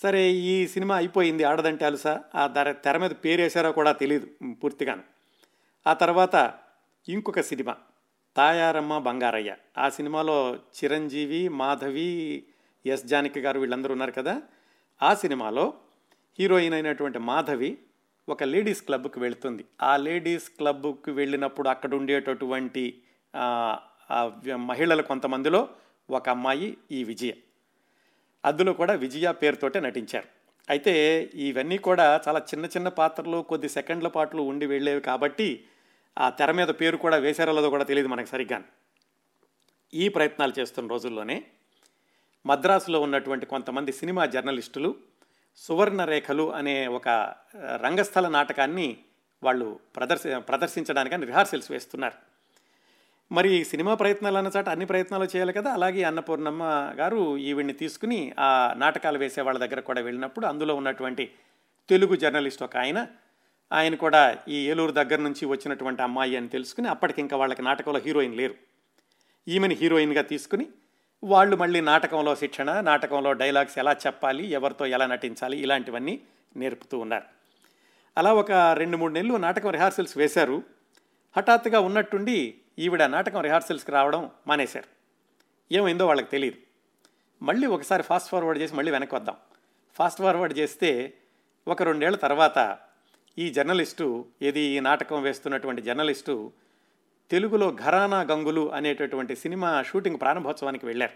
[0.02, 2.24] సరే ఈ సినిమా అయిపోయింది ఆడదంటే అలుసా?
[2.36, 5.04] ఆ ధర తెర మీద పేరేశారో కూడా తెలియదు పూర్తిగాను.
[5.88, 6.54] ఆ తర్వాత
[7.10, 7.76] ఇంకొక సినిమా
[8.38, 9.56] తాయారమ్మ బంగారయ్య.
[9.78, 12.44] ఆ సినిమాలో చిరంజీవి మాధవి
[12.86, 14.42] ఎస్ జానకి గారు వీళ్ళందరూ ఉన్నారు కదా?
[15.04, 15.74] ఆ సినిమాలో
[16.40, 17.78] హీరోయిన్ అయినటువంటి మాధవి
[18.28, 19.66] ఒక లేడీస్ క్లబ్కి వెళుతుంది.
[19.82, 22.84] ఆ లేడీస్ క్లబ్కి వెళ్ళినప్పుడు అక్కడ ఉండేటటువంటి
[24.70, 25.70] మహిళలు కొంతమందిలో
[26.10, 27.34] ఒక అమ్మాయి ఈ విజయ.
[28.46, 30.28] అందులో కూడా విజయ పేరుతోటే నటించారు.
[30.70, 30.94] అయితే
[31.34, 35.64] ఇవన్నీ కూడా చాలా చిన్న చిన్న పాత్రలు కొద్ది సెకండ్ల పాటలు ఉండి వెళ్ళేవి కాబట్టి
[36.18, 38.60] ఆ తెర మీద పేరు కూడా వేశారో లేదో కూడా తెలియదు మనకు సరిగ్గా.
[39.94, 41.44] ఈ ప్రయత్నాలు చేస్తున్న రోజుల్లోనే
[42.46, 44.96] మద్రాసులో ఉన్నటువంటి కొంతమంది సినిమా జర్నలిస్టులు
[45.58, 48.98] సువర్ణరేఖలు అనే ఒక రంగస్థల నాటకాన్ని
[49.44, 52.16] వాళ్ళు ప్రదర్శి ప్రదర్శించడానికని రిహార్సల్స్ వేస్తున్నారు.
[53.32, 55.74] మరి ఈ సినిమా ప్రయత్నాలు అన్న చాట అన్ని ప్రయత్నాలు చేయాలి కదా?
[55.74, 56.64] అలాగే అన్నపూర్ణమ్మ
[57.00, 61.32] గారు ఈవిడ్ని తీసుకుని ఆ నాటకాలు వేసే వాళ్ళ దగ్గర కూడా వెళ్ళినప్పుడు అందులో ఉన్నటువంటి
[61.90, 63.08] తెలుగు జర్నలిస్ట్ ఒక ఆయన
[63.72, 68.36] ఆయన కూడా ఈ ఏలూరు దగ్గర నుంచి వచ్చినటువంటి అమ్మాయి అని తెలుసుకుని అప్పటికి ఇంకా వాళ్ళకి నాటకంలో హీరోయిన్
[68.36, 68.56] లేరు.
[69.48, 70.68] ఈమెని హీరోయిన్గా తీసుకుని
[71.24, 76.22] వాళ్ళు మళ్ళీ నాటకంలో శిక్షణ నాటకంలో డైలాగ్స్ ఎలా చెప్పాలి ఎవరితో ఎలా నటించాలి ఇలాంటివన్నీ
[76.58, 77.24] నేర్పుతూ ఉన్నారు.
[78.18, 80.64] అలా ఒక రెండు మూడు నెలలు నాటకం రిహార్సల్స్ వేశారు.
[81.38, 84.88] హఠాత్తుగా ఉన్నట్టుండి ఈవిడ నాటకం రిహార్సల్స్కి రావడం మానేశారు.
[85.72, 86.58] ఏమైందో వాళ్ళకి తెలియదు
[87.44, 89.36] మళ్ళీ ఒకసారి ఫాస్ట్ ఫార్వర్డ్ చేసి మళ్ళీ వెనక్కి వద్దాం.
[89.96, 91.14] ఫాస్ట్ ఫార్వర్డ్ చేస్తే
[91.68, 92.78] ఒక రెండేళ్ళ తర్వాత
[93.38, 96.52] ఈ జర్నలిస్టు ఏది ఈ నాటకం వేస్తున్నటువంటి జర్నలిస్టు
[97.32, 101.12] తెలుగులో ఘరానా గంగులు అనేటటువంటి సినిమా షూటింగ్ ప్రారంభోత్సవానికి వెళ్ళారు.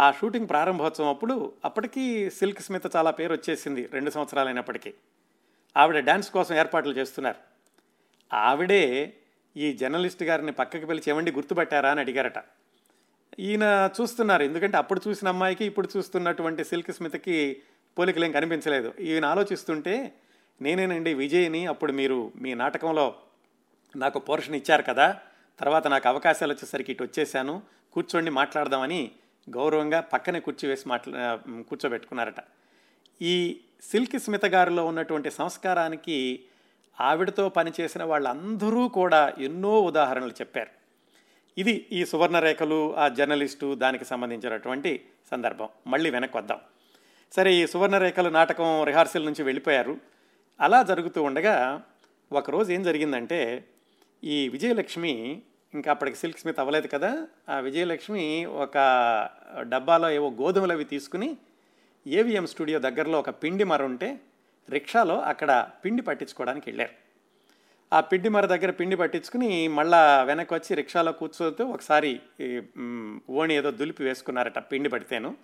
[0.00, 4.94] ఆ షూటింగ్ ప్రారంభోత్సవం అప్పుడు అప్పటికీ సిల్క్ స్మిత చాలా పేరు వచ్చేసింది రెండు సంవత్సరాలైనప్పటికీ.
[5.76, 7.36] ఆవిడ డ్యాన్స్ కోసం ఏర్పాట్లు చేస్తున్నారు.
[8.34, 9.16] ఆవిడే
[9.56, 12.44] ఈ జర్నలిస్ట్ గారిని పక్కకి పిలిచి ఏమండి గుర్తుపెట్టారా అని అడిగారట.
[13.38, 17.62] ఈయన చూస్తున్నారు ఎందుకంటే అప్పుడు చూసిన అమ్మాయికి ఇప్పుడు చూస్తున్నటువంటి సిల్క్ స్మితకి
[17.98, 18.94] పోలికలేం కనిపించలేదు.
[19.00, 20.14] ఈయన ఆలోచిస్తుంటే
[20.62, 23.14] నేనేనండి విజయ్ని అప్పుడు మీరు మీ నాటకంలో
[23.96, 25.20] నాకు పోర్షన్ ఇచ్చారు కదా
[25.60, 29.10] తర్వాత నాకు అవకాశాలు వచ్చేసరికి ఇటు వచ్చేసాను కూర్చోండి మాట్లాడదామని
[29.50, 32.34] గౌరవంగా పక్కనే కూర్చోవేసి మాట్లా కూర్చోబెట్టుకున్నారట.
[33.22, 36.40] ఈ సిల్క్ స్మిత గారిలో ఉన్నటువంటి సంస్కారానికి
[37.00, 40.70] ఆవిడతో పనిచేసిన వాళ్ళందరూ కూడా ఎన్నో ఉదాహరణలు చెప్పారు.
[41.58, 45.68] ఇది ఈ సువర్ణరేఖలు ఆ జర్నలిస్టు దానికి సంబంధించినటువంటి సందర్భం.
[45.86, 46.58] మళ్ళీ వెనక్కి వద్దాం.
[47.32, 49.96] సరే ఈ సువర్ణరేఖలు నాటకం రిహార్సల్ నుంచి వెళ్ళిపోయారు.
[50.60, 51.82] అలా జరుగుతూ ఉండగా
[52.32, 53.64] ఒకరోజు ఏం జరిగిందంటే
[54.22, 55.42] ఈ విజయలక్ష్మి
[55.74, 58.76] ఇంకా అప్పటికి సిల్క్ స్మిత్ అవ్వలేదు కదా ఆ విజయలక్ష్మి ఒక
[59.68, 61.36] డబ్బాలో ఏవో గోధుమలు అవి తీసుకుని
[62.06, 64.20] ఏవిఎం స్టూడియో దగ్గరలో ఒక పిండి మర ఉంటే
[64.68, 66.94] రిక్షాలో అక్కడ పిండి పట్టించుకోవడానికి వెళ్ళారు.
[67.92, 72.20] ఆ పిండి మర దగ్గర పిండి పట్టించుకుని మళ్ళా వెనక్కి వచ్చి రిక్షాలో కూర్చోతూ ఒకసారి
[73.30, 75.36] ఓణి ఏదో దులిపి వేసుకున్నారట పిండి పడితేను.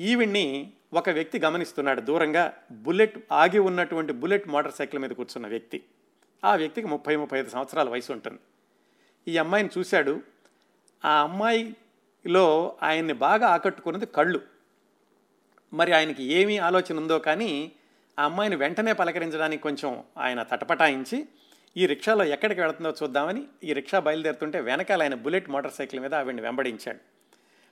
[0.00, 5.82] ఈవిడ్ని ఒక వ్యక్తి గమనిస్తున్నాడు దూరంగా బుల్లెట్ ఆగి ఉన్నటువంటి బుల్లెట్ మోటార్ సైకిల్ మీద కూర్చున్న వ్యక్తి.
[6.44, 8.38] ఆ వ్యక్తికి ముప్పై ముప్పై ఐదు సంవత్సరాల వయసు ఉంటుంది.
[9.28, 10.20] ఈ అమ్మాయిని చూశాడు.
[11.04, 14.40] ఆ అమ్మాయిలో ఆయన్ని బాగా ఆకట్టుకున్నది కళ్ళు.
[15.72, 17.72] మరి ఆయనకి ఏమీ ఆలోచన ఉందో కానీ
[18.18, 21.28] ఆ అమ్మాయిని వెంటనే పలకరించడానికి కొంచెం ఆయన తటపటాయించి
[21.76, 26.42] ఈ రిక్షాలో ఎక్కడికి వెళుతుందో చూద్దామని ఈ రిక్షా బయలుదేరుతుంటే వెనకాల ఆయన బుల్లెట్ మోటార్ సైకిల్ మీద ఆవిడ్ని
[26.42, 26.98] వెంబడించాడు.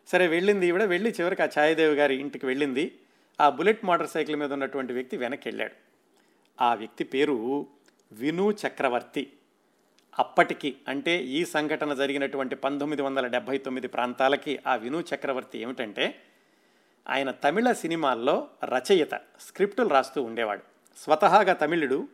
[0.09, 0.83] సరే వెళ్ళింది ఈవిడ.
[0.83, 2.99] వెళ్ళి చివరికి ఆ ఛాయదేవి గారి ఇంటికి వెళ్ళింది.
[3.41, 5.75] ఆ బుల్లెట్ మోటార్ సైకిల్ మీద ఉన్నటువంటి వ్యక్తి వెనక్కి వెళ్ళాడు.
[6.61, 7.67] ఆ వ్యక్తి పేరు
[8.19, 9.33] విను చక్రవర్తి.
[10.19, 16.23] అప్పటికి అంటే ఈ సంఘటన జరిగినటువంటి పంతొమ్మిది వందల డెబ్భై తొమ్మిది ప్రాంతాలకి ఆ విను చక్రవర్తి ఏమిటంటే
[17.09, 20.63] ఆయన తమిళ సినిమాల్లో రచయిత స్క్రిప్టులు రాస్తూ ఉండేవాడు.
[20.97, 22.09] స్వతహాగా తమిళుడు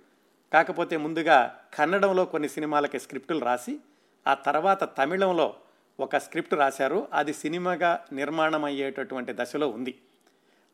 [0.53, 3.79] కాకపోతే ముందుగా కన్నడంలో కొన్ని సినిమాలకి స్క్రిప్టులు రాసి
[4.27, 5.55] ఆ తర్వాత తమిళంలో
[6.01, 7.09] ఒక స్క్రిప్ట్ రాశారు.
[7.13, 9.99] అది సినిమాగా నిర్మాణం అయ్యేటటువంటి దశలో ఉంది.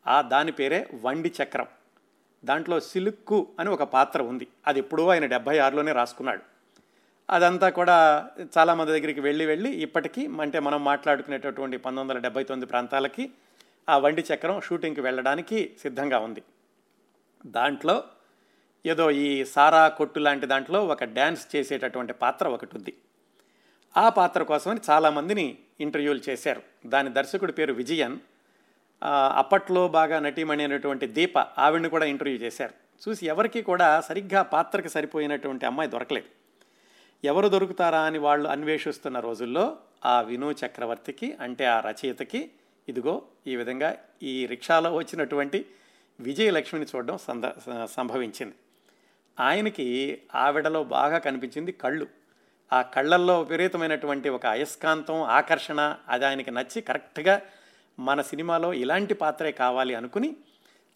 [0.06, 1.66] ఆ దాని పేరే వండి చక్రం.
[2.44, 4.46] దాంట్లో సిలుక్కు అని ఒక పాత్ర ఉంది.
[4.66, 6.42] అది ఎప్పుడో ఆయన డెబ్భై ఆరులోనే రాసుకున్నాడు.
[7.30, 13.30] అదంతా కూడా చాలామంది దగ్గరికి వెళ్ళి వెళ్ళి ఇప్పటికీ అంటే మనం మాట్లాడుకునేటటువంటి పంతొమ్మిది వందల డెబ్బై తొమ్మిది ప్రాంతాలకి
[13.88, 16.42] ఆ వండి చక్రం షూటింగ్కి వెళ్ళడానికి సిద్ధంగా ఉంది.
[17.46, 18.04] దాంట్లో
[18.86, 22.94] ఏదో ఈ సారా కొట్టు లాంటి దాంట్లో ఒక డ్యాన్స్ చేసేటటువంటి పాత్ర ఒకటి ఉంది.
[23.96, 26.62] ఆ పాత్ర కోసమని చాలామందిని ఇంటర్వ్యూలు చేశారు.
[26.86, 28.18] దాని దర్శకుడి పేరు విజయన్.
[29.04, 32.74] అప్పట్లో బాగా నటీమణి అనేటువంటి దీప ఆవిడని కూడా ఇంటర్వ్యూ చేశారు.
[33.08, 36.26] చూసి ఎవరికి కూడా సరిగ్గా పాత్రకు పాత్రకి సరిపోయినటువంటి అమ్మాయి దొరకలేదు.
[37.24, 42.50] ఎవరు దొరుకుతారా అని వాళ్ళు అన్వేషిస్తున్న రోజుల్లో ఆ వినూ చక్రవర్తికి అంటే ఆ రచయితకి
[42.88, 45.66] ఇదిగో ఈ విధంగా ఈ రిక్షాలో వచ్చినటువంటి
[46.20, 47.44] విజయలక్ష్మిని చూడడం సంద
[47.84, 48.54] సంభవించింది.
[49.40, 52.06] ఆయనకి ఆవిడలో బాగా కనిపించింది కళ్ళు.
[52.72, 57.42] ఆ కళ్ళల్లో విపరీతమైనటువంటి ఒక అయస్కాంతం ఆకర్షణ అది ఆయనకి నచ్చి కరెక్ట్గా
[57.98, 60.36] మన సినిమాలో ఇలాంటి పాత్రే కావాలి అనుకుని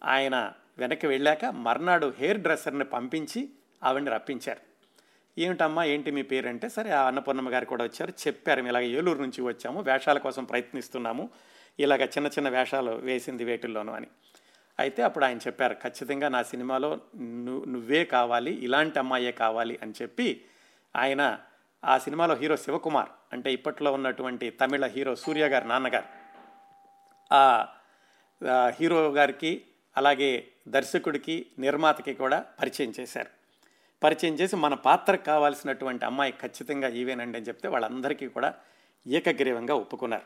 [0.04, 3.48] ఆయన వెనక్కి వెళ్ళాక మర్నాడు హెయిర్ డ్రెస్సర్ని పంపించి
[3.84, 4.60] ఆవిడని రప్పించారు.
[5.40, 6.68] ఏమిటమ్మా ఏంటి మీ పేరంటే?
[6.68, 8.12] సరే ఆ అన్నపూర్ణమ్మ గారు కూడా వచ్చారు.
[8.26, 11.30] చెప్పారు ఇలాగ ఏలూరు నుంచి వచ్చాము వేషాల కోసం ప్రయత్నిస్తున్నాము
[11.80, 14.06] ఇలాగ చిన్న చిన్న వేషాలు వేసింది వేటిల్లోనూ అని.
[14.78, 20.44] అయితే అప్పుడు ఆయన చెప్పారు ఖచ్చితంగా నా సినిమాలో ను- నువ్వే కావాలి ఇలాంటి అమ్మాయే కావాలి అని చెప్పి
[20.96, 21.38] ఆయన
[21.84, 26.19] ఆ సినిమాలో హీరో శివకుమార్ అంటే ఇప్పట్లో ఉన్నటువంటి తమిళ హీరో సూర్య గారు నాన్నగారు
[27.32, 27.72] ఆ
[28.68, 29.62] హీరో గారికి
[29.96, 33.28] అలాగే దర్శకుడికి నిర్మాతకి కూడా పరిచయం చేశారు.
[34.02, 38.54] పరిచయం చేసి మన పాత్రకు కావాల్సినటువంటి అమ్మాయి ఖచ్చితంగా ఈవేనండి అని చెప్తే వాళ్ళందరికీ కూడా
[39.06, 40.22] ఏకగ్రీవంగా ఒప్పుకున్నారు.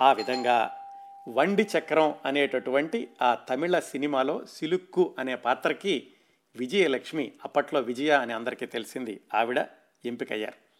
[0.00, 0.76] ఆ విధంగా
[1.28, 6.12] వండి చక్రం అనేటటువంటి ఆ తమిళ సినిమాలో సిలుక్కు అనే పాత్రకి
[6.56, 9.66] విజయలక్ష్మి అప్పట్లో విజయ అని అందరికీ తెలిసింది ఆవిడ
[10.04, 10.70] ఎంపికయ్యారు.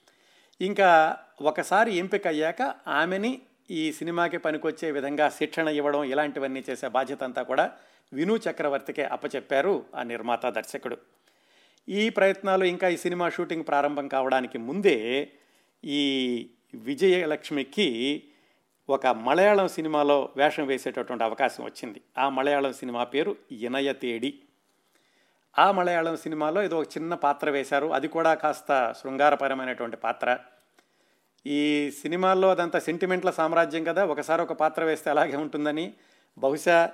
[0.64, 7.72] ఇంకా ఒకసారి ఎంపికయ్యాక ఆమెని ఈ సినిమాకి పనికొచ్చే విధంగా శిక్షణ ఇవ్వడం ఇలాంటివన్నీ చేసే బాధ్యత అంతా కూడా
[8.12, 10.98] విను చక్రవర్తికే అప్పచెప్పారు ఆ నిర్మాత దర్శకుడు.
[11.88, 15.30] ఈ ప్రయత్నాలు ఇంకా ఈ సినిమా షూటింగ్ ప్రారంభం కావడానికి ముందే
[15.85, 18.22] ఈ విజయలక్ష్మికి
[18.90, 22.00] ఒక మలయాళం సినిమాలో వేషం వేసేటటువంటి అవకాశం వచ్చింది.
[22.18, 24.38] ఆ మలయాళం సినిమా పేరు ఇనయతేడి
[25.59, 27.87] ఆ మలయాళం సినిమాలో ఏదో ఒక చిన్న పాత్ర వేశారు.
[27.92, 30.38] అది కూడా కాస్త శృంగారపరమైనటువంటి పాత్ర.
[31.46, 35.94] ఈ సినిమాల్లో అదంతా సెంటిమెంట్ల సామ్రాజ్యం కదా ఒకసారి ఒక పాత్ర వేస్తే అలాగే ఉంటుందని.
[36.38, 36.92] బహుశా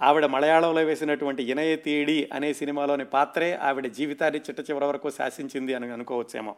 [0.00, 5.92] ఆవిడ మలయాళంలో వేసినటువంటి ఇనయ తీడి అనే సినిమాలోని పాత్రే ఆవిడ జీవితాన్ని చిట్ట చివరి వరకు శాసించింది అని
[5.92, 6.56] అనుకోవచ్చేమో.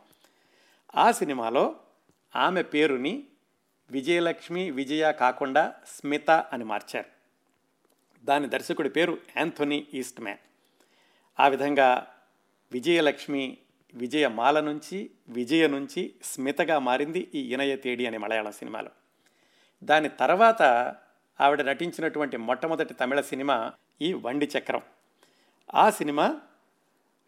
[0.97, 1.77] ఆ సినిమాలో
[2.37, 3.25] ఆమె పేరుని
[3.91, 7.07] విజయలక్ష్మి విజయ కాకుండా స్మిత అని మార్చారు.
[8.25, 10.39] దాని దర్శకుడి పేరు యాంథోనీ ఈస్ట్ మ్యాన్
[11.41, 12.07] ఆ విధంగా
[12.73, 13.59] విజయలక్ష్మి
[13.95, 18.91] విజయమాల నుంచి విజయ నుంచి స్మితగా మారింది ఈ ఇనయ తేడి అనే మలయాళం సినిమాలో.
[19.85, 20.63] దాని తర్వాత
[21.41, 23.73] ఆవిడ నటించినటువంటి మొట్టమొదటి తమిళ సినిమా
[24.03, 24.83] ఈ వండి చక్రం.
[25.75, 26.41] ఆ సినిమా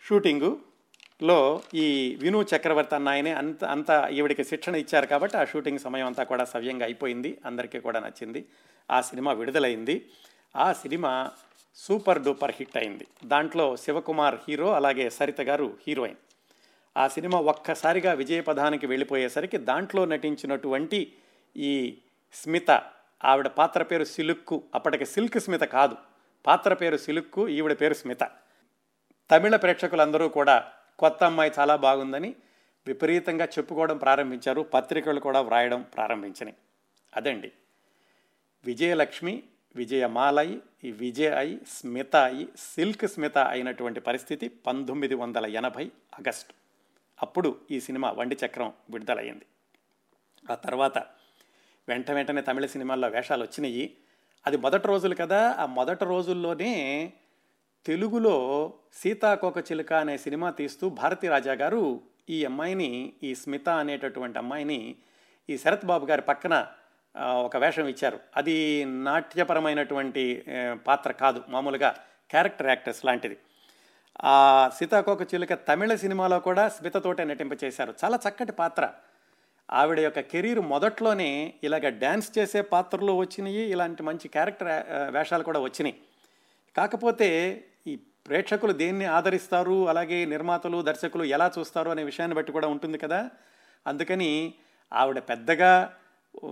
[0.05, 6.07] షూటింగులో ఈ విను చక్రవర్తి అన్న ఆయనే అంత అంత ఈవిడికి శిక్షణ ఇచ్చారు కాబట్టి ఆ షూటింగ్ సమయం
[6.07, 8.47] అంతా కూడా సవ్యంగా అయిపోయింది అందరికీ కూడా నచ్చింది.
[8.91, 10.09] ఆ సినిమా విడుదలైంది.
[10.57, 11.31] ఆ సినిమా
[11.77, 13.07] సూపర్ డూపర్ హిట్ అయింది.
[13.25, 16.17] దాంట్లో శివకుమార్ హీరో అలాగే సరిత గారు హీరోయిన్.
[16.97, 21.13] ఆ సినిమా ఒక్కసారిగా విజయపథానికి వెళ్ళిపోయేసరికి దాంట్లో నటించినటువంటి
[21.57, 21.99] ఈ
[22.33, 22.71] స్మిత
[23.25, 25.97] ఆవిడ పాత్ర పేరు సిలుక్కు అప్పటికి సిల్క్ స్మిత కాదు
[26.47, 28.21] పాత్ర పేరు సిలుక్కు ఈవిడ పేరు స్మిత.
[29.31, 32.35] తమిళ ప్రేక్షకులందరూ కూడా కొత్త అమ్మాయి చాలా బాగుందని
[32.87, 36.57] విపరీతంగా చెప్పుకోవడం ప్రారంభించారు పత్రికలు కూడా వ్రాయడం ప్రారంభించినాయి.
[37.17, 37.53] అదండి.
[38.65, 39.43] విజయలక్ష్మి
[39.77, 46.60] విజయమాలయ్ ఈ విజయ అయి స్మిత అయి సిల్క్ స్మిత అయినటువంటి పరిస్థితి పంతొమ్మిది వందల ఎనభై ఆగస్టు.
[47.23, 49.47] అప్పుడు ఈ సినిమా వండి చక్రం విడుదలయ్యింది.
[50.51, 50.99] ఆ తర్వాత
[51.89, 53.97] వెంట వెంటనే తమిళ సినిమాల్లో వేషాలు వచ్చినాయి
[54.47, 56.73] అది మొదటి రోజులు కదా ఆ మొదటి రోజుల్లోనే
[57.87, 58.37] తెలుగులో
[58.93, 64.97] సీతాకోక చిలుక అనే సినిమా తీస్తూ భారతీ రాజా గారు ఈ అమ్మాయిని ఈ స్మిత అనేటటువంటి అమ్మాయిని
[65.51, 66.67] ఈ శరత్ బాబు గారి పక్కన
[67.17, 68.21] ఒక వేషం ఇచ్చారు.
[68.37, 71.95] అది నాట్యపరమైనటువంటి పాత్ర కాదు మామూలుగా
[72.31, 73.37] క్యారెక్టర్ యాక్టర్స్ లాంటిది.
[74.25, 78.91] ఆ సీతాకోక చిలుక తమిళ సినిమాలో కూడా స్మితతోటే నటింప చేశారు చాలా చక్కటి పాత్ర.
[79.73, 84.69] ఆవిడ యొక్క కెరీర్ మొదట్లోనే ఇలాగ డ్యాన్స్ చేసే పాత్రలు వచ్చినాయి ఇలాంటి మంచి క్యారెక్టర్
[85.11, 85.95] వేషాలు కూడా వచ్చినాయి.
[86.77, 87.29] కాకపోతే
[87.87, 93.31] ఈ ప్రేక్షకులు దేన్ని ఆదరిస్తారు అలాగే నిర్మాతలు దర్శకులు ఎలా చూస్తారు అనే విషయాన్ని బట్టి కూడా ఉంటుంది కదా.
[93.87, 94.55] అందుకని
[94.93, 95.93] ఆవిడ పెద్దగా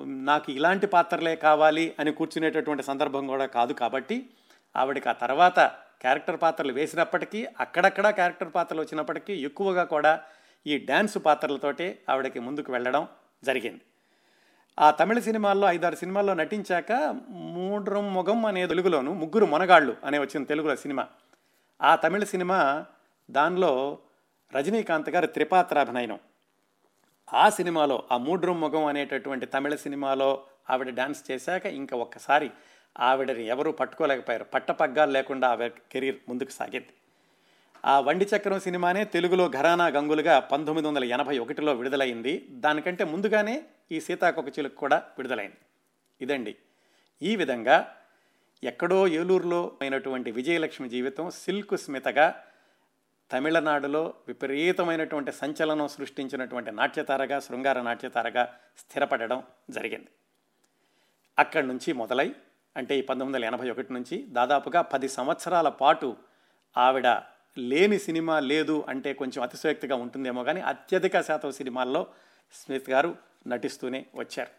[0.07, 4.31] నాకు ఇలాంటి పాత్రలే కావాలి అని కూర్చునేటటువంటి సందర్భం కూడా కాదు కాబట్టి
[4.77, 10.21] ఆవిడకి ఆ తర్వాత క్యారెక్టర్ పాత్రలు వేసినప్పటికీ అక్కడక్కడ క్యారెక్టర్ పాత్రలు వచ్చినప్పటికీ ఎక్కువగా కూడా
[10.67, 13.09] ఈ డ్యాన్స్ పాత్రలతోటే ఆవిడకి ముందుకు వెళ్ళడం
[13.45, 13.81] జరిగింది.
[14.79, 16.93] ఆ తమిళ సినిమాల్లో ఐదారు సినిమాల్లో నటించాక
[17.29, 21.09] మూడ్రం మొగం అనే తెలుగులోను ముగ్గురు మొనగాళ్ళు అనే వచ్చిన తెలుగులో సినిమా.
[21.83, 22.87] ఆ తమిళ సినిమా
[23.31, 23.99] దానిలో
[24.55, 26.19] రజనీకాంత్ గారు త్రిపాత్రాభినయనం
[27.35, 32.51] ఆ సినిమాలో ఆ మూడ్రం మొగం అనేటటువంటి తమిళ సినిమాలో ఆవిడ డాన్స్ చేశాక ఇంకా ఒక్కసారి
[33.01, 34.44] ఆవిడని ఎవరూ పట్టుకోలేకపోయారు.
[34.44, 36.88] పట్టపగ్గాలు లేకుండా ఆవిడ కెరీర్ ముందుకు సాగింది.
[37.85, 42.46] ఆ వండి చక్రం సినిమానే తెలుగులో ఘరానా గంగులుగా పంతొమ్మిది వందల ఎనభై ఒకటిలో విడుదలైంది.
[42.51, 45.57] దానికంటే ముందుగానే ఈ సీతాకొక చిలుకు కూడా విడుదలైంది.
[46.20, 46.57] ఇదండి.
[47.22, 47.94] ఈ విధంగా
[48.64, 52.44] ఎక్కడో ఏలూరులో అయినటువంటి విజయలక్ష్మి జీవితం సిల్క్ స్మితగా
[53.33, 60.09] తమిళనాడులో విపరీతమైనటువంటి సంచలనం సృష్టించినటువంటి నాట్యతారగా శృంగార నాట్యతారగా స్థిరపడడం జరిగింది.
[61.38, 62.35] అక్కడి నుంచి మొదలై
[62.79, 66.17] అంటే ఈ పంతొమ్మిది వందల ఎనభై ఒకటి నుంచి దాదాపుగా పది సంవత్సరాల పాటు
[66.77, 67.07] ఆవిడ
[67.59, 72.07] లేని సినిమా లేదు అంటే కొంచెం అతిశయోక్తిగా ఉంటుందేమో కానీ అత్యధిక శాతం సినిమాల్లో
[72.55, 74.51] స్మిత్ గారు నటిస్తూనే వచ్చారు.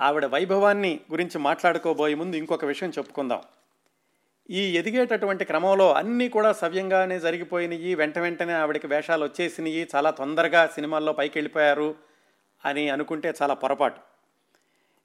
[0.00, 3.42] ఆవిడ వైభవాన్ని గురించి మాట్లాడుకోబోయే ముందు ఇంకొక విషయం చెప్పుకుందాం.
[4.50, 7.94] ఈ ఎదిగేటటువంటి క్రమంలో అన్నీ కూడా సవ్యంగానే జరిగిపోయినాయి.
[7.94, 9.88] వెంట వెంటనే ఆవిడకి వేషాలు వచ్చేసినాయి.
[9.96, 11.94] చాలా తొందరగా సినిమాల్లో పైకి వెళ్ళిపోయారు
[12.64, 14.00] అని అనుకుంటే చాలా పొరపాటు.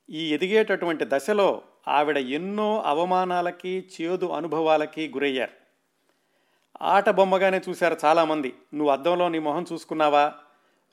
[0.10, 5.52] ఈ ఎదిగేటటువంటి దశలో ఆవిడ ఎన్నో అవమానాలకి చేదు అనుభవాలకి గురయ్యారు.
[6.82, 8.54] ఆట బొమ్మగానే చూశారు చాలామంది.
[8.74, 10.34] నువ్వు అద్దంలో నీ మొహం చూసుకున్నావా?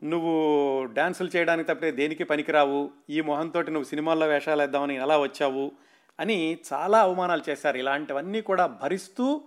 [0.05, 2.91] నువ్వు డ్యాన్సులు చేయడానికి తప్పితే దేనికి పనికిరావు?
[3.11, 5.73] ఈ మొహంతో నువ్వు సినిమాల్లో వేషాలు వేద్దామని ఎలా వచ్చావు?
[6.21, 7.77] అని చాలా అవమానాలు చేశారు.
[7.77, 9.41] ఇలాంటివన్నీ కూడా భరిస్తూ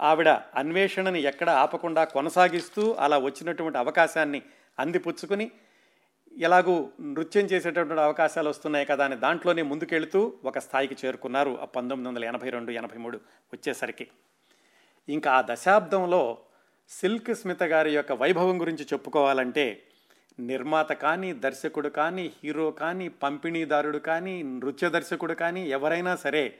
[0.00, 4.42] ఆవిడ అన్వేషణని ఎక్కడ ఆపకుండా కొనసాగిస్తూ అలా వచ్చినటువంటి అవకాశాన్ని
[4.78, 5.50] అందిపుచ్చుకుని
[6.40, 12.24] ఎలాగూ నృత్యం చేసేటటువంటి అవకాశాలు వస్తున్నాయి కదా అని దాంట్లోనే ముందుకెళ్తూ ఒక స్థాయికి చేరుకున్నారు ఆ పంతొమ్మిది వందల
[12.24, 13.16] ఎనభై రెండు ఎనభై మూడు
[13.52, 14.06] వచ్చేసరికి.
[15.08, 16.38] ఇంకా ఆ దశాబ్దంలో
[16.88, 19.82] సిల్క్ స్మిత గారి యొక్క వైభవం గురించి చెప్పుకోవాలంటే
[20.40, 26.58] నిర్మాత కానీ దర్శకుడు కానీ హీరో కానీ పంపిణీదారుడు కానీ నృత్య దర్శకుడు కానీ ఎవరైనా సరే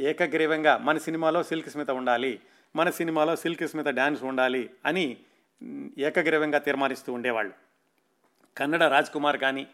[0.00, 2.40] ఏకగ్రీవంగా మన సినిమాలో సిల్క్ స్మిత ఉండాలి
[2.76, 5.16] మన సినిమాలో సిల్క్ స్మిత డ్యాన్స్ ఉండాలి అని
[5.98, 7.69] ఏకగ్రీవంగా తీర్మానిస్తూ ఉండేవాళ్ళు.
[8.56, 9.66] కన్నడ రాజ్ కుమార్ కానీ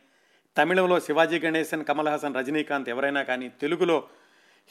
[0.57, 4.09] తమిళంలో శివాజీ గణేశన్ కమల్ హాసన్ రజనీకాంత్ ఎవరైనా కానీ తెలుగులో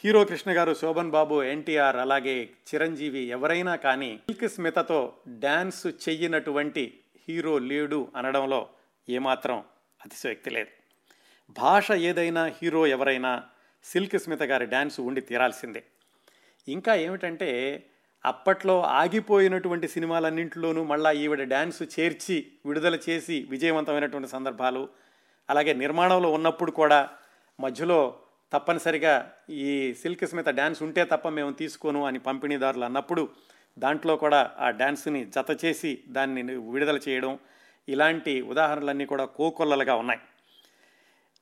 [0.04, 7.60] హీరో కృష్ణ గారు శోభన్ బాబు ఎన్టీఆర్ అలాగే చిరంజీవి ఎవరైనా కానీ సిల్క్ స్మితతో డ్యాన్స్ చెయ్యినటువంటి హీరో
[7.60, 8.70] లేడు అనడంలో
[9.10, 9.64] ఏమాత్రం
[10.06, 10.70] అతిశయోక్తి లేదు.
[11.50, 13.44] భాష ఏదైనా హీరో ఎవరైనా
[13.84, 15.84] సిల్క్ స్మిత గారి డ్యాన్స్ ఉండి తీరాల్సిందే.
[16.68, 17.50] ఇంకా ఏమిటంటే
[18.26, 24.90] అప్పట్లో ఆగిపోయినటువంటి సినిమాలన్నింటిలోనూ మళ్ళా ఈవిడ డ్యాన్స్ చేర్చి విడుదల చేసి విజయవంతమైనటువంటి సందర్భాలు
[25.50, 27.10] అలాగే నిర్మాణంలో ఉన్నప్పుడు కూడా
[27.60, 28.00] మధ్యలో
[28.54, 29.14] తప్పనిసరిగా
[29.50, 33.24] ఈ సిల్క్ స్మిత డ్యాన్స్ ఉంటే తప్ప మేము తీసుకోను అని పంపిణీదారులు అన్నప్పుడు
[33.78, 37.34] దాంట్లో కూడా ఆ డ్యాన్స్ని జత చేసి దాన్ని విడుదల చేయడం
[37.88, 40.22] ఇలాంటి ఉదాహరణలన్నీ కూడా కోకొల్లలుగా ఉన్నాయి.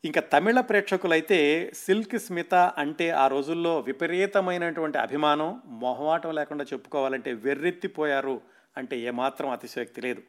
[0.03, 1.37] ఇంకా తమిళ ప్రేక్షకులైతే
[1.73, 8.41] సిల్క్ స్మిత అంటే ఆ రోజుల్లో విపరీతమైనటువంటి అభిమానం మొహమాటం లేకుండా చెప్పుకోవాలంటే వెర్రెత్తిపోయారు
[8.77, 10.21] అంటే ఏమాత్రం అతిశయోక్తి లేదు.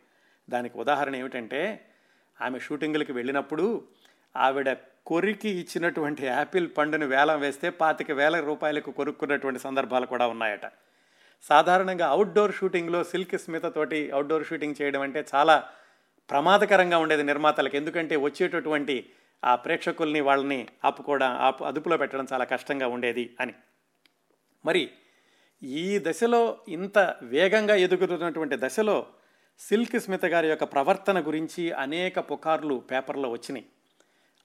[0.48, 1.62] దానికి ఉదాహరణ ఏమిటంటే
[2.40, 3.66] ఆమె షూటింగులకి వెళ్ళినప్పుడు
[4.34, 4.68] ఆవిడ
[5.06, 10.66] కొరికి ఇచ్చినటువంటి యాపిల్ పండును వేలం వేస్తే పాతిక వేల రూపాయలకు కొరుక్కున్నటువంటి సందర్భాలు కూడా ఉన్నాయట.
[11.44, 15.56] సాధారణంగా అవుట్డోర్ షూటింగ్లో సిల్క్ స్మితతోటి అవుట్డోర్ షూటింగ్ చేయడం అంటే చాలా
[16.28, 17.76] ప్రమాదకరంగా ఉండేది నిర్మాతలకు.
[17.76, 18.96] ఎందుకంటే వచ్చేటటువంటి
[19.44, 23.54] ఆ ప్రేక్షకుల్ని వాళ్ళని ఆపుకోవడం ఆపు అదుపులో పెట్టడం చాలా కష్టంగా ఉండేది అని.
[24.64, 24.90] మరి
[25.62, 29.07] ఈ దశలో ఇంత వేగంగా ఎదుగుతున్నటువంటి దశలో
[29.59, 33.66] సిల్క్ స్మిత గారి యొక్క ప్రవర్తన గురించి అనేక పుకార్లు పేపర్లో వచ్చినాయి.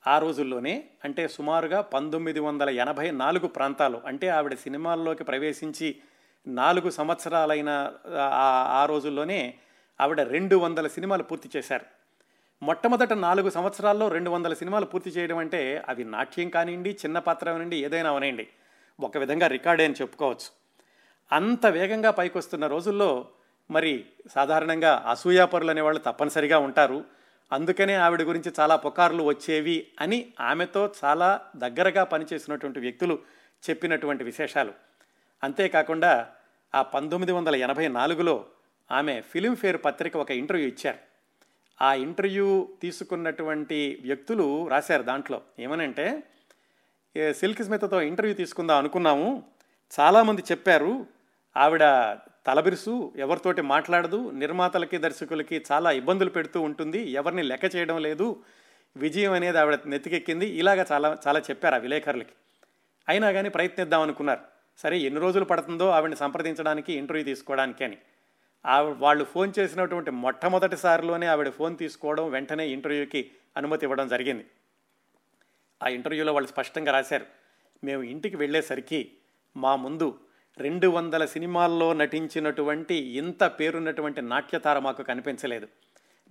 [0.07, 5.95] ఆ రోజుల్లోనే అంటే సుమారుగా పంతొమ్మిది వందల ఎనభై నాలుగు ప్రాంతాలు అంటే ఆవిడ సినిమాల్లోకి ప్రవేశించి
[6.47, 7.93] నాలుగు సంవత్సరాలైన
[8.33, 9.55] ఆ రోజుల్లోనే
[10.01, 11.98] ఆవిడ రెండు వందల సినిమాలు పూర్తి చేశారు.
[12.63, 17.83] మొట్టమొదట నాలుగు సంవత్సరాల్లో రెండు వందల సినిమాలు పూర్తి చేయడం అంటే అవి నాట్యం కానివ్వండి చిన్న పాత్ర నుండి
[17.83, 18.47] ఏదైనా అవనండి
[18.99, 20.49] ఒక విధంగా రికార్డే అని చెప్పుకోవచ్చు.
[21.31, 23.27] అంత వేగంగా పైకొస్తున్న రోజుల్లో
[23.71, 27.03] మరి సాధారణంగా అసూయాపరులు అనేవాళ్ళు తప్పనిసరిగా ఉంటారు.
[27.51, 33.19] అందుకనే ఆవిడ గురించి చాలా పుకార్లు వచ్చేవి అని ఆమెతో చాలా దగ్గరగా పనిచేసినటువంటి వ్యక్తులు
[33.69, 34.73] చెప్పినటువంటి విశేషాలు.
[35.43, 36.29] అంతేకాకుండా
[36.75, 38.45] ఆ పంతొమ్మిది వందల ఎనభై నాలుగులో
[38.91, 41.08] ఆమె ఫిలింఫేర్ పత్రిక ఒక ఇంటర్వ్యూ ఇచ్చారు.
[41.81, 45.41] ఆ ఇంటర్వ్యూ తీసుకున్నటువంటి వ్యక్తులు రాశారు దాంట్లో.
[45.59, 46.23] ఏమనంటే
[47.31, 49.43] సిల్క్ స్మితతో ఇంటర్వ్యూ తీసుకుందాం అనుకున్నాము.
[49.99, 51.05] చాలామంది చెప్పారు
[51.57, 51.83] ఆవిడ
[52.47, 58.43] తలబిరుసు ఎవరితోటి మాట్లాడదు నిర్మాతలకి దర్శకులకి చాలా ఇబ్బందులు పెడుతూ ఉంటుంది ఎవరిని లెక్క చేయడం లేదు
[58.97, 62.33] విజయం అనేది ఆవిడ నెత్తికెక్కింది ఇలాగ చాలా చాలా చెప్పారు ఆ విలేకరులకి.
[63.09, 64.39] అయినా కానీ ప్రయత్నిద్దాం అనుకున్నారు.
[64.77, 67.97] సరే ఎన్ని రోజులు పడుతుందో ఆవిడని సంప్రదించడానికి ఇంటర్వ్యూ తీసుకోవడానికి అని.
[68.67, 74.45] వాళ్ళు ఫోన్ చేసినటువంటి మొట్టమొదటిసారిలోనే ఆవిడ ఫోన్ తీసుకోవడం వెంటనే ఇంటర్వ్యూకి అనుమతి ఇవ్వడం జరిగింది.
[75.83, 77.25] ఆ ఇంటర్వ్యూలో వాళ్ళు స్పష్టంగా రాశారు
[77.83, 79.11] మేము ఇంటికి వెళ్ళేసరికి
[79.57, 80.19] మా ముందు
[80.57, 85.67] రెండు వందల సినిమాల్లో నటించినటువంటి ఇంత పేరున్నటువంటి నాట్యతార మాకు కనిపించలేదు.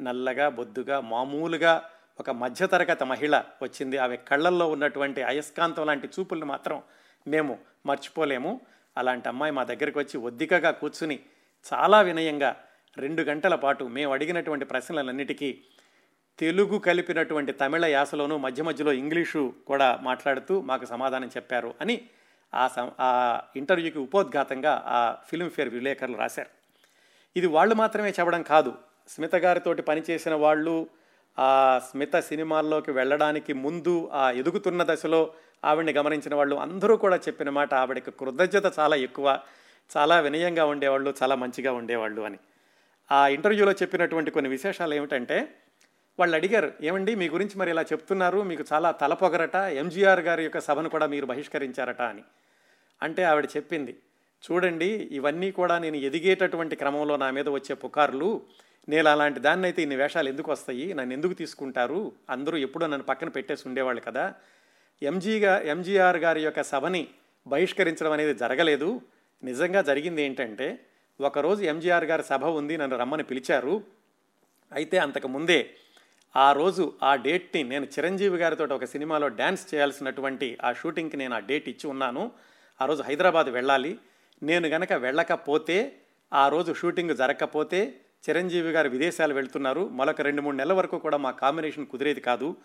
[0.00, 3.98] నల్లగా బొద్దుగా మామూలుగా ఒక మధ్యతరగతి మహిళ వచ్చింది.
[3.98, 6.82] ఆమె కళ్ళల్లో ఉన్నటువంటి అయస్కాంతం లాంటి చూపులను మాత్రం
[7.28, 8.60] మేము మర్చిపోలేము.
[8.96, 11.20] అలాంటి అమ్మాయి మా దగ్గరికి వచ్చి ఒద్దికగా కూర్చుని
[11.64, 12.56] చాలా వినయంగా
[12.98, 15.60] రెండు గంటల పాటు మేము అడిగినటువంటి ప్రశ్నలన్నిటికీ
[16.38, 22.08] తెలుగు కలిపినటువంటి తమిళ యాసలోనూ మధ్య మధ్యలో ఇంగ్లీషు కూడా మాట్లాడుతూ మాకు సమాధానం చెప్పారు అని
[22.54, 22.68] ఆ
[23.00, 26.48] ఆ ఇంటర్వ్యూకి ఉపోద్ఘాతంగా ఆ ఫిల్మ్ఫేర్ విలేకరులు రాశారు.
[27.36, 28.74] ఇది వాళ్ళు మాత్రమే చెప్పడం కాదు.
[29.08, 30.86] స్మిత గారితోటి పనిచేసిన వాళ్ళు
[31.38, 35.32] ఆ స్మిత సినిమాల్లోకి వెళ్ళడానికి ముందు ఆ ఎదుగుతున్న దశలో
[35.64, 39.40] ఆవిడని గమనించిన వాళ్ళు అందరూ కూడా చెప్పిన మాట ఆవిడకి కృతజ్ఞత చాలా ఎక్కువ.
[39.94, 42.38] చాలా వినయంగా ఉండేవాళ్ళు చాలా మంచిగా ఉండేవాళ్ళు అని.
[43.10, 45.48] ఆ ఇంటర్వ్యూలో చెప్పినటువంటి కొన్ని విశేషాలు ఏమిటంటే
[46.18, 50.88] వాళ్ళు అడిగారు ఏమండి మీ గురించి మరి ఇలా చెప్తున్నారు మీకు చాలా తలపొగరట ఎంజీఆర్ గారి యొక్క సభను
[50.88, 52.22] కూడా మీరు బహిష్కరించారట అని.
[53.02, 53.96] అంటే ఆవిడ చెప్పింది
[54.44, 58.42] చూడండి ఇవన్నీ కూడా నేను ఎదిగేటటువంటి క్రమంలో నా మీద వచ్చే పుకార్లు
[58.88, 63.28] నేను అలాంటి దాన్ని అయితే ఇన్ని వేషాలు ఎందుకు వస్తాయి నన్ను ఎందుకు తీసుకుంటారు అందరూ ఎప్పుడూ నన్ను పక్కన
[63.28, 64.32] పెట్టేసి ఉండేవాళ్ళు కదా
[65.02, 67.08] ఎంజీగా ఎంజీఆర్ గారి యొక్క సభని
[67.46, 69.02] బహిష్కరించడం అనేది జరగలేదు
[69.44, 70.84] నిజంగా జరిగింది ఏంటంటే
[71.20, 73.84] ఒకరోజు ఎంజీఆర్ గారి సభ ఉంది నన్ను రమ్మని పిలిచారు.
[74.72, 75.70] అయితే అంతకుముందే
[76.36, 81.38] ఆ రోజు ఆ డేట్ని నేను చిరంజీవి గారితో ఒక సినిమాలో డ్యాన్స్ చేయాల్సినటువంటి ఆ షూటింగ్కి నేను ఆ
[81.38, 82.32] డేట్ ఇచ్చి ఉన్నాను.
[82.80, 83.98] ఆ రోజు హైదరాబాద్ వెళ్ళాలి.
[84.42, 85.96] నేను గనక వెళ్ళకపోతే
[86.32, 89.88] ఆ రోజు షూటింగ్ జరగకపోతే చిరంజీవి గారు విదేశాలు వెళ్తున్నారు.
[89.88, 92.56] మరొక రెండు మూడు నెలల వరకు కూడా మా కాంబినేషన్ కుదిరేది కాదు.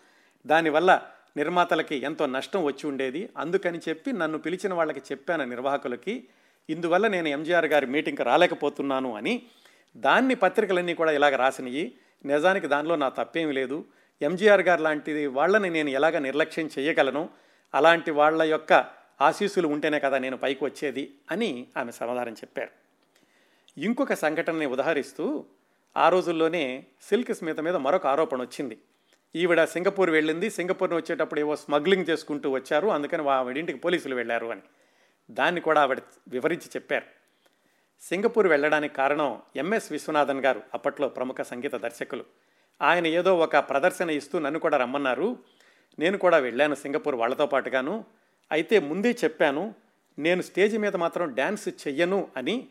[0.46, 1.02] దానివల్ల
[1.36, 3.28] నిర్మాతలకి ఎంతో నష్టం వచ్చి ఉండేది.
[3.36, 6.28] అందుకని చెప్పి నన్ను పిలిచిన వాళ్ళకి చెప్పాను నిర్వాహకులకి.
[6.70, 9.42] ఇందువల్ల నేను ఎంజీఆర్ గారి మీటింగ్కి రాలేకపోతున్నాను అని
[9.96, 11.94] దాన్ని పత్రికలన్నీ కూడా ఇలాగ రాసినవి
[12.24, 13.84] నిజానికి దానిలో నా తప్పేం లేదు.
[14.22, 17.28] ఎంజీఆర్ గారు లాంటిది వాళ్ళని నేను ఎలాగ నిర్లక్ష్యం చేయగలను?
[17.74, 18.86] అలాంటి వాళ్ళ యొక్క
[19.20, 22.70] ఆశీస్సులు ఉంటేనే కదా నేను పైకి వచ్చేది అని ఆమె సమాధానం చెప్పారు.
[23.80, 25.44] ఇంకొక సంఘటనని ఉదాహరిస్తూ
[25.96, 28.78] ఆ రోజుల్లోనే సిల్క్ స్మిత మీద మరొక ఆరోపణ వచ్చింది.
[29.36, 30.50] ఈవిడ సింగపూర్ వెళ్ళింది.
[30.50, 32.88] సింగపూర్ని వచ్చేటప్పుడు ఏవో స్మగ్లింగ్ చేసుకుంటూ వచ్చారు.
[32.88, 34.60] అందుకని ఆవిడింటికి పోలీసులు వెళ్ళారు అని.
[35.30, 37.04] దాన్ని కూడా ఆవిడ వివరించి చెప్పారు.
[38.00, 42.24] సింగపూర్ వెళ్ళడానికి కారణం ఎంఎస్ విశ్వనాథన్ గారు అప్పట్లో ప్రముఖ సంగీత దర్శకులు.
[42.82, 45.38] ఆయన ఏదో ఒక ప్రదర్శన ఇస్తూ నన్ను కూడా రమ్మన్నారు.
[45.98, 48.04] నేను కూడా వెళ్ళాను సింగపూర్ వాళ్ళతో పాటుగాను.
[48.52, 49.74] అయితే ముందే చెప్పాను
[50.18, 52.68] నేను స్టేజ్ మీద మాత్రం డ్యాన్స్ చెయ్యను అని.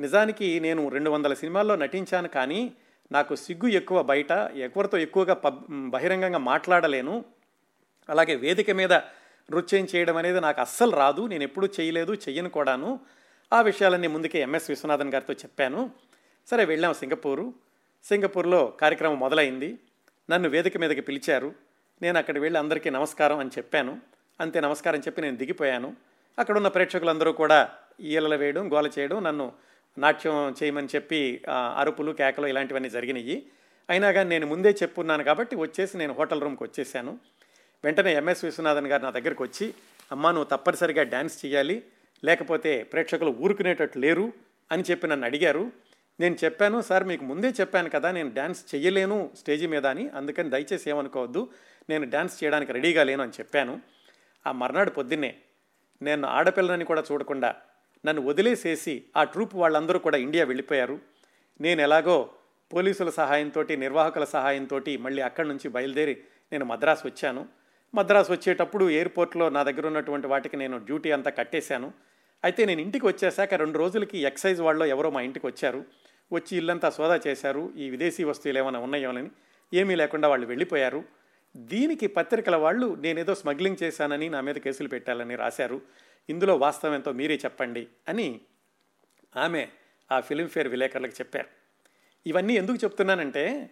[0.00, 2.72] నిజానికి నేను రెండు వందల సినిమాల్లో నటించాను కానీ
[3.12, 4.32] నాకు సిగ్గు ఎక్కువ బయట.
[4.32, 7.24] ఎవరితో ఎక్కువగా పబ్ బహిరంగంగా మాట్లాడలేను.
[8.08, 8.92] అలాగే వేదిక మీద
[9.50, 13.00] నృత్యం చేయడం అనేది నాకు అస్సలు రాదు నేను ఎప్పుడూ చేయలేదు చెయ్యను కూడాను.
[13.52, 15.90] ఆ విషయాలన్నీ ముందుకే ఎంఎస్ విశ్వనాథన్ గారితో చెప్పాను.
[16.46, 17.54] సరే వెళ్ళాం సింగపూరు.
[18.04, 19.78] సింగపూర్లో కార్యక్రమం మొదలైంది.
[20.30, 21.54] నన్ను వేదిక మీదకి పిలిచారు.
[22.02, 24.00] నేను అక్కడ వెళ్ళి అందరికీ నమస్కారం అని చెప్పాను.
[24.40, 25.96] అంతే నమస్కారం చెప్పి నేను దిగిపోయాను.
[26.38, 27.70] అక్కడ ఉన్న ప్రేక్షకులందరూ కూడా
[28.00, 29.52] ఈలలు వేయడం గోల చేయడం నన్ను
[29.98, 33.46] నాట్యం చేయమని చెప్పి అరుపులు కేకలు ఇలాంటివన్నీ జరిగినాయి.
[33.90, 37.18] అయినా కానీ నేను ముందే చెప్పున్నాను కాబట్టి వచ్చేసి నేను హోటల్ రూమ్కి వచ్చేసాను.
[37.84, 39.74] వెంటనే ఎంఎస్ విశ్వనాథన్ గారు నా దగ్గరికి వచ్చి
[40.12, 41.82] అమ్మ నువ్వు తప్పనిసరిగా డ్యాన్స్ చేయాలి
[42.24, 44.32] లేకపోతే ప్రేక్షకులు ఊరుకునేటట్టు లేరు
[44.72, 45.72] అని చెప్పి నన్ను అడిగారు.
[46.20, 50.90] నేను చెప్పాను సార్ మీకు ముందే చెప్పాను కదా నేను డ్యాన్స్ చేయలేను స్టేజీ మీద అని అందుకని దయచేసి
[50.90, 51.48] ఏమనుకోవద్దు
[51.90, 53.80] నేను డ్యాన్స్ చేయడానికి రెడీగా లేను అని చెప్పాను.
[54.46, 55.34] ఆ మర్నాడు పొద్దున్నే
[56.02, 57.54] నేను ఆడపిల్లని కూడా చూడకుండా
[58.06, 61.00] నన్ను వదిలేసేసి ఆ ట్రూప్ వాళ్ళందరూ కూడా ఇండియా వెళ్ళిపోయారు.
[61.60, 62.30] నేను ఎలాగో
[62.72, 66.16] పోలీసుల సహాయంతో నిర్వాహకుల సహాయంతో మళ్ళీ అక్కడి నుంచి బయలుదేరి
[66.52, 67.63] నేను మద్రాసు వచ్చాను.
[67.94, 71.92] మద్రాసు వచ్చేటప్పుడు ఎయిర్పోర్ట్లో నా దగ్గర ఉన్నటువంటి వాటికి నేను డ్యూటీ అంతా కట్టేశాను.
[72.44, 75.84] అయితే నేను ఇంటికి వచ్చేసాక రెండు రోజులకి ఎక్సైజ్ వాళ్ళు ఎవరో మా ఇంటికి వచ్చారు.
[76.32, 77.72] వచ్చి ఇల్లంతా సోదా చేశారు.
[77.76, 79.30] ఈ విదేశీ వస్తువులు ఏమైనా ఉన్నాయోనని
[79.72, 81.04] ఏమీ లేకుండా వాళ్ళు వెళ్ళిపోయారు.
[81.56, 85.80] దీనికి పత్రికల వాళ్ళు నేనేదో స్మగ్లింగ్ చేశానని నా మీద కేసులు పెట్టాలని రాశారు.
[86.28, 88.40] ఇందులో వాస్తవం ఎంతో మీరే చెప్పండి అని
[89.36, 89.66] ఆమె
[90.12, 91.48] ఆ ఫిలింఫేర్ విలేకరులకు చెప్పారు.
[92.26, 93.70] ఇవన్నీ ఎందుకు చెప్తున్నానంటే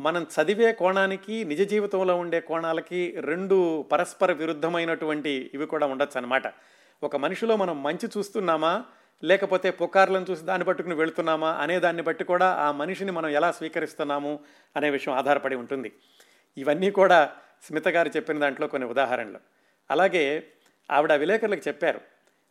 [0.00, 6.42] మనం చదివే కోణానికి నిజ జీవితంలో ఉండే కోణాలకి రెండు పరస్పర విరుద్ధమైనటువంటి ఇవి కూడా ఉండొచ్చు అనమాట
[7.02, 8.84] ఒక మనిషిలో మనం మంచి చూస్తున్నామా
[9.24, 14.40] లేకపోతే పుకార్లను చూసి దాన్ని పట్టుకుని వెళుతున్నామా అనే దాన్ని బట్టి కూడా ఆ మనిషిని మనం ఎలా స్వీకరిస్తున్నాము
[14.76, 15.92] అనే విషయం ఆధారపడి ఉంటుంది.
[16.56, 17.32] ఇవన్నీ కూడా
[17.62, 19.38] స్మిత గారు చెప్పిన దాంట్లో కొన్ని ఉదాహరణలు.
[19.90, 20.46] అలాగే
[20.90, 22.00] ఆవిడ విలేకరులకు చెప్పారు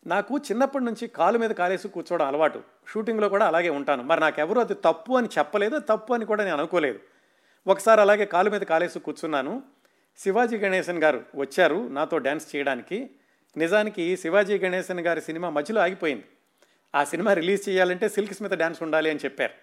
[0.07, 2.63] నాకు చిన్నప్పటి నుంచి కాలు మీద కాలేసి కూర్చోవడం అలవాటు.
[2.87, 4.03] షూటింగ్లో కూడా అలాగే ఉంటాను.
[4.03, 6.99] మరి నాకెవరు అది తప్పు అని చెప్పలేదు తప్పు అని కూడా నేను అనుకోలేదు.
[7.67, 9.63] ఒకసారి అలాగే కాలు మీద కాలేసి కూర్చున్నాను.
[10.17, 13.09] శివాజీ గణేశన్ గారు వచ్చారు నాతో డ్యాన్స్ చేయడానికి.
[13.57, 16.25] నిజానికి శివాజీ గణేశన్ గారి సినిమా మధ్యలో ఆగిపోయింది.
[16.95, 19.53] ఆ సినిమా రిలీజ్ చేయాలంటే సిల్క్ స్మిత డ్యాన్స్ ఉండాలి అని చెప్పారు.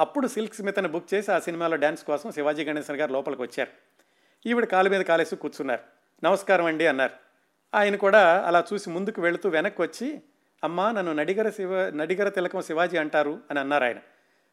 [0.00, 3.70] అప్పుడు సిల్క్ స్మితను బుక్ చేసి ఆ సినిమాలో డ్యాన్స్ కోసం శివాజీ గణేశన్ గారు లోపలికి వచ్చారు.
[4.48, 5.80] ఈవిడ కాలు మీద కాలేసి కూర్చున్నారు.
[6.24, 7.12] నమస్కారం అండి అన్నారు.
[7.74, 10.22] ఆయన కూడా అలా చూసి ముందుకు వెళుతూ వెనక్కి వచ్చి
[10.64, 13.96] అమ్మా నన్ను నడిగర శివ నడిగర తిలకం శివాజీ అంటారు అని అన్నారు ఆయన.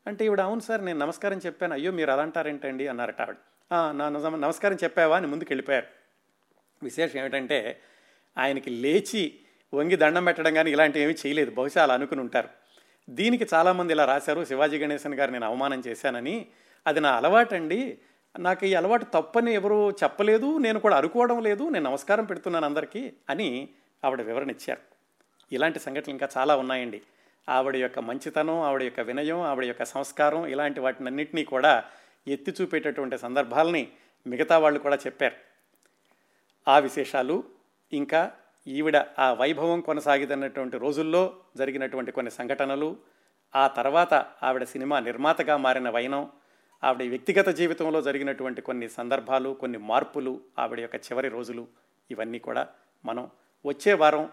[0.08, 1.74] అంటే ఈవిడ అవును సార్ నేను నమస్కారం చెప్పాను.
[1.74, 3.36] అయ్యో మీరు అలా అంటారేంటండి అన్నారట ఆవిడ.
[3.92, 5.18] నా నమస్కారం చెప్పావా?
[5.18, 5.88] అని ముందుకు వెళ్ళిపోయారు
[6.84, 7.80] విశేషం ఏమిటంటే
[8.38, 9.40] ఆయనకి లేచి
[9.74, 11.52] వంగి దండం పెట్టడం కానీ ఇలాంటివి ఏమీ చేయలేదు.
[11.52, 12.50] బహుశా అలా అనుకుని ఉంటారు.
[13.10, 14.46] దీనికి చాలామంది ఇలా రాశారు.
[14.46, 16.46] శివాజీ గణేశన్ గారు నేను అవమానం చేశానని.
[16.88, 17.98] అది నా అలవాటండి.
[18.40, 20.58] నాకు ఈ అలవాటు తప్పని ఎవరు చెప్పలేదు.
[20.58, 21.64] నేను కూడా అనుకోవడం లేదు.
[21.70, 23.70] నేను నమస్కారం పెడుతున్నాను అందరికీ అని
[24.06, 24.82] ఆవిడ వివరణ ఇచ్చారు.
[25.52, 27.02] ఇలాంటి సంఘటనలు ఇంకా చాలా ఉన్నాయండి.
[27.48, 31.84] ఆవిడ యొక్క మంచితనం ఆవిడ యొక్క వినయం ఆవిడ యొక్క సంస్కారం ఇలాంటి వాటినన్నింటినీ కూడా
[32.28, 33.88] ఎత్తి చూపేటటువంటి సందర్భాలని
[34.28, 35.36] మిగతా వాళ్ళు కూడా చెప్పారు.
[36.68, 37.44] ఆ విశేషాలు
[37.92, 38.32] ఇంకా
[38.68, 42.98] ఈవిడ ఆ వైభవం కొనసాగిదన్నటువంటి రోజుల్లో జరిగినటువంటి కొన్ని సంఘటనలు
[43.56, 44.14] ఆ తర్వాత
[44.44, 46.30] ఆవిడ సినిమా నిర్మాతగా మారిన వైనం
[46.84, 51.68] ఆవిడ వ్యక్తిగత జీవితంలో జరిగినటువంటి కొన్ని సందర్భాలు కొన్ని మార్పులు ఆవిడ యొక్క చివరి రోజులు
[52.12, 52.68] ఇవన్నీ కూడా
[53.06, 53.30] మనం
[53.66, 54.30] వచ్చే వారం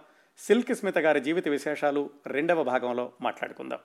[0.47, 3.79] సిల్క్ స్మిత గారి జీవిత విశేషాలు రెండవ భాగంలో మాట్లాడుకుందాం.